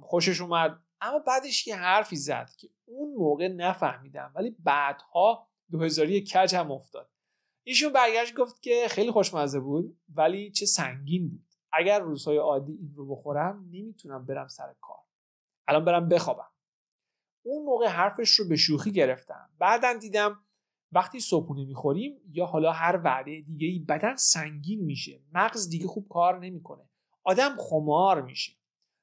خوشش 0.02 0.40
اومد. 0.40 0.82
اما 1.00 1.18
بعدش 1.18 1.66
یه 1.66 1.76
حرفی 1.76 2.16
زد 2.16 2.50
که 2.58 2.68
اون 2.84 3.14
موقع 3.14 3.48
نفهمیدم 3.48 4.32
ولی 4.34 4.56
بعدها 4.58 5.48
دو 5.70 5.82
هزاری 5.82 6.20
کج 6.20 6.54
هم 6.54 6.72
افتاد. 6.72 7.10
ایشون 7.66 7.92
برگشت 7.92 8.34
گفت 8.34 8.62
که 8.62 8.86
خیلی 8.90 9.10
خوشمزه 9.10 9.60
بود 9.60 10.00
ولی 10.14 10.50
چه 10.50 10.66
سنگین 10.66 11.30
بود. 11.30 11.46
اگر 11.72 12.00
روزهای 12.00 12.36
عادی 12.36 12.72
این 12.72 12.94
رو 12.94 13.16
بخورم 13.16 13.68
نمی‌تونم 13.70 14.26
برم 14.26 14.48
سر 14.48 14.74
کار. 14.80 14.98
الان 15.68 15.84
برم 15.84 16.08
بخوابم. 16.08 16.50
اون 17.42 17.64
موقع 17.64 17.86
حرفش 17.86 18.30
رو 18.30 18.48
به 18.48 18.56
شوخی 18.56 18.92
گرفتم. 18.92 19.50
بعدا 19.58 19.92
دیدم 19.92 20.44
وقتی 20.92 21.20
صبحونه 21.20 21.64
می‌خوریم 21.64 22.20
یا 22.30 22.46
حالا 22.46 22.72
هر 22.72 23.00
وعده 23.04 23.40
دیگه 23.40 23.66
ای 23.66 23.78
بدن 23.78 24.16
سنگین 24.16 24.84
میشه. 24.84 25.20
مغز 25.32 25.68
دیگه 25.68 25.86
خوب 25.86 26.08
کار 26.08 26.38
نمی‌کنه. 26.38 26.88
آدم 27.24 27.56
خمار 27.58 28.22
میشه. 28.22 28.52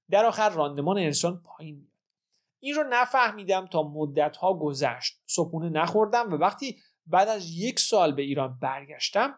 در 0.09 0.25
آخر 0.25 0.49
راندمان 0.49 0.97
انسان 0.97 1.41
پایین 1.41 1.75
میاد. 1.75 1.97
این 2.59 2.75
رو 2.75 2.83
نفهمیدم 2.89 3.67
تا 3.67 3.83
مدت 3.83 4.37
ها 4.37 4.53
گذشت. 4.53 5.21
صبحونه 5.25 5.69
نخوردم 5.69 6.33
و 6.33 6.37
وقتی 6.37 6.79
بعد 7.05 7.27
از 7.27 7.51
یک 7.51 7.79
سال 7.79 8.11
به 8.15 8.21
ایران 8.21 8.59
برگشتم 8.61 9.35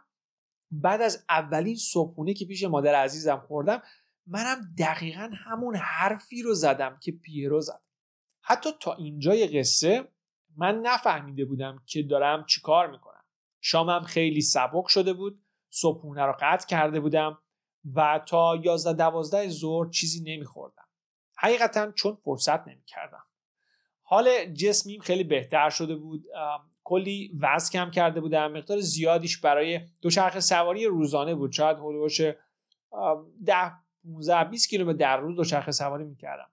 بعد 0.71 1.01
از 1.01 1.25
اولین 1.29 1.75
صبحونه 1.75 2.34
که 2.34 2.45
پیش 2.45 2.63
مادر 2.63 2.95
عزیزم 2.95 3.43
خوردم 3.47 3.82
منم 4.27 4.75
دقیقا 4.77 5.29
همون 5.45 5.75
حرفی 5.75 6.41
رو 6.41 6.53
زدم 6.53 6.99
که 7.01 7.12
پیرو 7.12 7.62
زد. 7.62 7.82
حتی 8.41 8.69
تا 8.79 8.93
اینجای 8.93 9.60
قصه 9.60 10.08
من 10.58 10.79
نفهمیده 10.79 11.45
بودم 11.45 11.84
که 11.86 12.03
دارم 12.03 12.45
چیکار 12.45 12.91
می‌کنم. 12.91 13.23
شامم 13.62 14.03
خیلی 14.03 14.41
سبک 14.41 14.88
شده 14.88 15.13
بود 15.13 15.43
صبحونه 15.69 16.25
رو 16.25 16.36
قطع 16.39 16.67
کرده 16.67 16.99
بودم. 16.99 17.41
و 17.95 18.21
تا 18.25 18.56
11 18.56 18.93
12 18.93 19.49
ظهر 19.49 19.89
چیزی 19.89 20.36
نمیخوردم. 20.36 20.84
حقیقتا 21.38 21.91
چون 21.91 22.17
فرصت 22.23 22.67
نمی‌کردم. 22.67 23.23
حال 24.04 24.45
جسمیم 24.45 25.02
خیلی 25.02 25.23
بهتر 25.23 25.69
شده 25.69 25.95
بود. 25.95 26.25
کلی 26.84 27.38
وزن 27.39 27.71
کم 27.71 27.91
کرده 27.91 28.21
بودم. 28.21 28.52
مقدار 28.52 28.80
زیادیش 28.80 29.38
برای 29.38 29.80
دوچرخه 30.02 30.39
سواری 30.39 30.86
روزانه 30.86 31.36
بود. 31.36 31.52
شاید 31.52 31.78
هلوش 31.78 32.21
ده 33.45 33.71
15 34.04 34.43
20 34.43 34.69
کیلومتر 34.69 34.97
در 34.97 35.17
روز 35.17 35.36
دوچرخه 35.36 35.71
سواری 35.71 36.04
می‌کردم. 36.04 36.49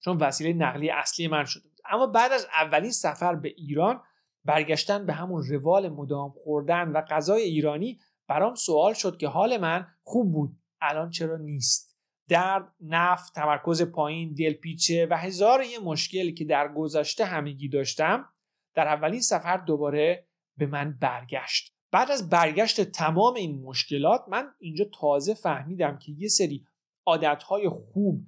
چون 0.00 0.16
وسیله 0.16 0.52
نقلیه 0.52 0.94
اصلی 0.94 1.28
من 1.28 1.44
شده 1.44 1.68
بود. 1.68 1.80
اما 1.84 2.06
بعد 2.06 2.32
از 2.32 2.46
اولین 2.54 2.90
سفر 2.90 3.34
به 3.34 3.48
ایران 3.48 4.02
برگشتن 4.44 5.06
به 5.06 5.12
همون 5.12 5.42
روال 5.42 5.88
مدام 5.88 6.30
خوردن 6.30 6.88
و 6.88 7.00
غذای 7.00 7.42
ایرانی 7.42 8.00
برام 8.32 8.54
سوال 8.54 8.94
شد 8.94 9.16
که 9.16 9.28
حال 9.28 9.56
من 9.56 9.86
خوب 10.02 10.32
بود. 10.32 10.56
الان 10.80 11.10
چرا 11.10 11.36
نیست؟ 11.36 11.98
درد 12.28 12.74
نفت 12.80 13.34
تمرکز 13.34 13.82
پایین 13.82 14.34
دلپیچه 14.34 15.06
و 15.10 15.16
هزار 15.16 15.62
یه 15.62 15.78
مشکل 15.78 16.34
که 16.34 16.44
در 16.44 16.72
گذشته 16.72 17.24
همگی 17.24 17.68
داشتم 17.68 18.28
در 18.74 18.88
اولین 18.88 19.20
سفر 19.20 19.56
دوباره 19.56 20.26
به 20.58 20.66
من 20.66 20.98
برگشت. 21.00 21.74
بعد 21.90 22.10
از 22.10 22.30
برگشت 22.30 22.80
تمام 22.80 23.34
این 23.34 23.62
مشکلات 23.62 24.24
من 24.28 24.54
اینجا 24.58 24.84
تازه 25.00 25.34
فهمیدم 25.34 25.98
که 25.98 26.12
یه 26.12 26.28
سری 26.28 26.66
عادتهای 27.06 27.68
خوب 27.68 28.26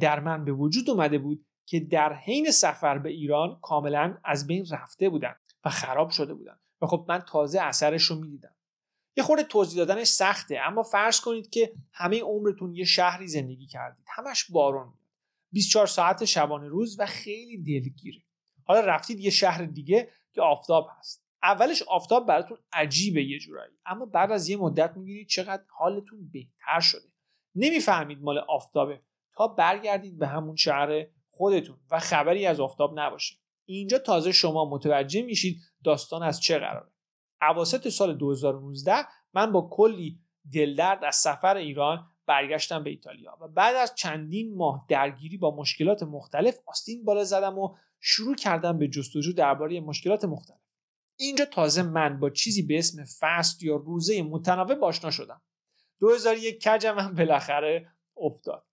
در 0.00 0.20
من 0.20 0.44
به 0.44 0.52
وجود 0.52 0.90
اومده 0.90 1.18
بود 1.18 1.46
که 1.66 1.80
در 1.80 2.12
حین 2.12 2.50
سفر 2.50 2.98
به 2.98 3.10
ایران 3.10 3.58
کاملا 3.62 4.18
از 4.24 4.46
بین 4.46 4.66
رفته 4.70 5.08
بودن 5.08 5.34
و 5.64 5.70
خراب 5.70 6.10
شده 6.10 6.34
بودن. 6.34 6.58
و 6.82 6.86
خب 6.86 7.04
من 7.08 7.18
تازه 7.18 7.60
اثرش 7.60 8.02
رو 8.02 8.16
می‌دیدم. 8.16 8.53
یه 9.16 9.24
خورده 9.24 9.42
توضیح 9.42 9.84
دادنش 9.84 10.06
سخته 10.06 10.58
اما 10.60 10.82
فرض 10.82 11.20
کنید 11.20 11.50
که 11.50 11.72
همه 11.92 12.20
عمرتون 12.20 12.74
یه 12.74 12.84
شهری 12.84 13.28
زندگی 13.28 13.66
کردید. 13.66 14.04
همش 14.08 14.50
بارون. 14.50 14.86
میاد 14.86 14.98
24 15.52 15.86
ساعت 15.86 16.24
شبانه 16.24 16.68
روز 16.68 16.96
و 17.00 17.06
خیلی 17.06 17.58
دلگیره. 17.58 18.22
حالا 18.64 18.80
رفتید 18.80 19.20
یه 19.20 19.30
شهر 19.30 19.64
دیگه 19.64 20.08
که 20.32 20.42
آفتاب 20.42 20.88
هست. 20.98 21.24
اولش 21.42 21.82
آفتاب 21.82 22.26
براتون 22.26 22.58
عجیبه 22.72 23.24
یه 23.24 23.38
جورایی 23.38 23.72
اما 23.86 24.06
بعد 24.06 24.32
از 24.32 24.48
یه 24.48 24.56
مدت 24.56 24.96
می‌بینید 24.96 25.28
چقدر 25.28 25.62
حالتون 25.68 26.30
بهتر 26.32 26.80
شده. 26.80 27.08
نمی‌فهمید 27.54 28.22
مال 28.22 28.38
آفتابه 28.38 29.00
تا 29.36 29.48
برگردید 29.48 30.18
به 30.18 30.26
همون 30.26 30.56
شهر 30.56 31.06
خودتون 31.30 31.76
و 31.90 31.98
خبری 31.98 32.46
از 32.46 32.60
آفتاب 32.60 33.00
نباشه. 33.00 33.36
اینجا 33.64 33.98
تازه 33.98 34.32
شما 34.32 34.70
متوجه 34.70 35.22
میشید 35.22 35.60
داستان 35.84 36.22
از 36.22 36.40
چه 36.40 36.58
قراره. 36.58 36.93
اواسط 37.42 37.88
سال 37.88 38.14
2019 38.14 38.92
من 39.34 39.52
با 39.52 39.68
کلی 39.72 40.20
دلدرد 40.52 41.04
از 41.04 41.16
سفر 41.16 41.56
ایران 41.56 42.10
برگشتم 42.26 42.84
به 42.84 42.90
ایتالیا 42.90 43.38
و 43.40 43.48
بعد 43.48 43.76
از 43.76 43.94
چندین 43.94 44.56
ماه 44.56 44.86
درگیری 44.88 45.36
با 45.36 45.56
مشکلات 45.56 46.02
مختلف 46.02 46.58
آستین 46.66 47.04
بالا 47.04 47.24
زدم 47.24 47.58
و 47.58 47.76
شروع 48.00 48.34
کردم 48.34 48.78
به 48.78 48.88
جستجو 48.88 49.32
درباره 49.32 49.80
مشکلات 49.80 50.24
مختلف. 50.24 50.58
اینجا 51.16 51.44
تازه 51.44 51.82
من 51.82 52.20
با 52.20 52.30
چیزی 52.30 52.62
به 52.62 52.78
اسم 52.78 53.04
فست 53.20 53.62
یا 53.62 53.76
روزه 53.76 54.22
متنوع 54.22 54.84
آشنا 54.84 55.10
شدم. 55.10 55.42
2001 56.00 56.68
کجم 56.68 56.98
هم 56.98 57.14
بالاخره 57.14 57.88
افتاد. 58.16 58.66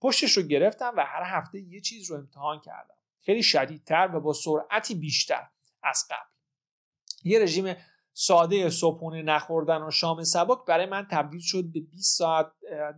پشتش 0.00 0.32
رو 0.32 0.42
گرفتم 0.42 0.94
و 0.96 1.04
هر 1.06 1.38
هفته 1.38 1.60
یه 1.60 1.80
چیز 1.80 2.10
رو 2.10 2.16
امتحان 2.16 2.60
کردم. 2.60 2.94
خیلی 3.20 3.42
شدیدتر 3.42 4.10
و 4.14 4.20
با 4.20 4.32
سرعتی 4.32 4.94
بیشتر 4.94 5.48
از 5.82 6.06
قبل. 6.10 6.30
یه 7.24 7.38
رژیم 7.38 7.74
ساده 8.20 8.70
صبحونه 8.70 9.22
نخوردن 9.22 9.82
و 9.82 9.90
شام 9.90 10.24
سبک 10.24 10.58
برای 10.66 10.86
من 10.86 11.06
تبدیل 11.10 11.40
شد 11.40 11.64
به 11.72 11.80
20 11.80 12.18
ساعت 12.18 12.52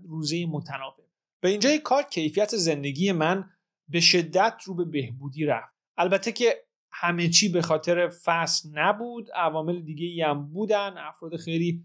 روزه 0.08 0.46
متناوب. 0.46 0.94
به 1.40 1.48
اینجای 1.48 1.78
کار 1.78 2.02
کیفیت 2.02 2.56
زندگی 2.56 3.12
من 3.12 3.50
به 3.88 4.00
شدت 4.00 4.62
رو 4.64 4.74
به 4.74 4.84
بهبودی 4.84 5.44
رفت. 5.44 5.76
البته 5.96 6.32
که 6.32 6.64
همه 6.92 7.28
چی 7.28 7.48
به 7.48 7.62
خاطر 7.62 8.08
فصل 8.08 8.68
نبود 8.72 9.30
عوامل 9.34 9.80
دیگه 9.80 10.26
هم 10.26 10.52
بودن 10.52 10.98
افراد 10.98 11.36
خیلی 11.36 11.84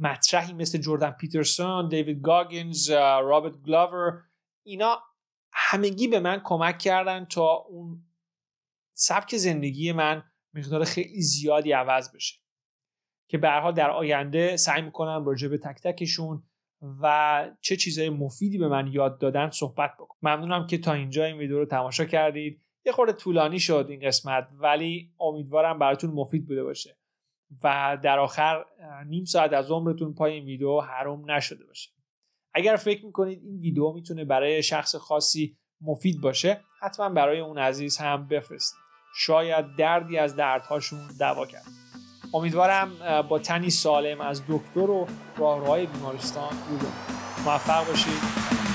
مطرحی 0.00 0.52
مثل 0.52 0.78
جردن 0.78 1.10
پیترسون 1.10 1.88
دیوید 1.88 2.20
گاگنز 2.20 2.90
رابرت 2.90 3.56
گلاور 3.56 4.22
اینا 4.62 5.02
همگی 5.52 6.08
به 6.08 6.20
من 6.20 6.40
کمک 6.44 6.78
کردن 6.78 7.24
تا 7.24 7.54
اون 7.54 8.02
سبک 8.94 9.36
زندگی 9.36 9.92
من 9.92 10.22
مقدار 10.56 10.84
خیلی 10.84 11.20
زیادی 11.20 11.72
عوض 11.72 12.14
بشه. 12.14 12.40
که 13.28 13.38
به 13.38 13.50
حال 13.50 13.74
در 13.74 13.90
آینده 13.90 14.56
سعی 14.56 14.82
می‌کنم 14.82 15.24
راجع 15.26 15.48
به 15.48 15.58
تک 15.58 15.82
تکشون 15.82 16.42
و 17.02 17.48
چه 17.60 17.76
چیزهای 17.76 18.10
مفیدی 18.10 18.58
به 18.58 18.68
من 18.68 18.86
یاد 18.86 19.18
دادن 19.18 19.50
صحبت 19.50 19.90
بکنم. 19.98 20.18
ممنونم 20.22 20.66
که 20.66 20.78
تا 20.78 20.92
اینجا 20.92 21.24
این 21.24 21.36
ویدیو 21.36 21.58
رو 21.58 21.66
تماشا 21.66 22.04
کردید. 22.04 22.62
یه 22.86 22.92
خورده 22.92 23.12
طولانی 23.12 23.58
شد 23.58 23.86
این 23.88 24.00
قسمت 24.00 24.48
ولی 24.52 25.12
امیدوارم 25.20 25.78
براتون 25.78 26.10
مفید 26.10 26.46
بوده 26.46 26.64
باشه 26.64 26.98
و 27.64 27.98
در 28.02 28.18
آخر 28.18 28.64
نیم 29.06 29.24
ساعت 29.24 29.52
از 29.52 29.70
عمرتون 29.70 30.14
پای 30.14 30.32
این 30.32 30.44
ویدیو 30.44 30.80
حروم 30.80 31.30
نشده 31.30 31.64
باشه. 31.64 31.90
اگر 32.54 32.76
فکر 32.76 33.06
می‌کنید 33.06 33.42
این 33.42 33.60
ویدیو 33.60 33.92
می‌تونه 33.92 34.24
برای 34.24 34.62
شخص 34.62 34.96
خاصی 34.96 35.56
مفید 35.80 36.20
باشه 36.20 36.60
حتما 36.80 37.08
برای 37.08 37.40
اون 37.40 37.58
عزیز 37.58 37.96
هم 37.96 38.26
بفرستید. 38.26 38.85
شاید 39.18 39.76
دردی 39.76 40.18
از 40.18 40.36
دردهاشون 40.36 41.00
دوا 41.18 41.46
کرد. 41.46 41.66
امیدوارم 42.34 42.90
با 43.28 43.38
تنی 43.38 43.70
سالم 43.70 44.20
از 44.20 44.42
دکتر 44.48 44.90
و 44.90 45.06
راهروهای 45.36 45.86
بیمارستان 45.86 46.50
رو 46.80 46.88
موفق 47.44 47.86
باشید. 47.86 48.65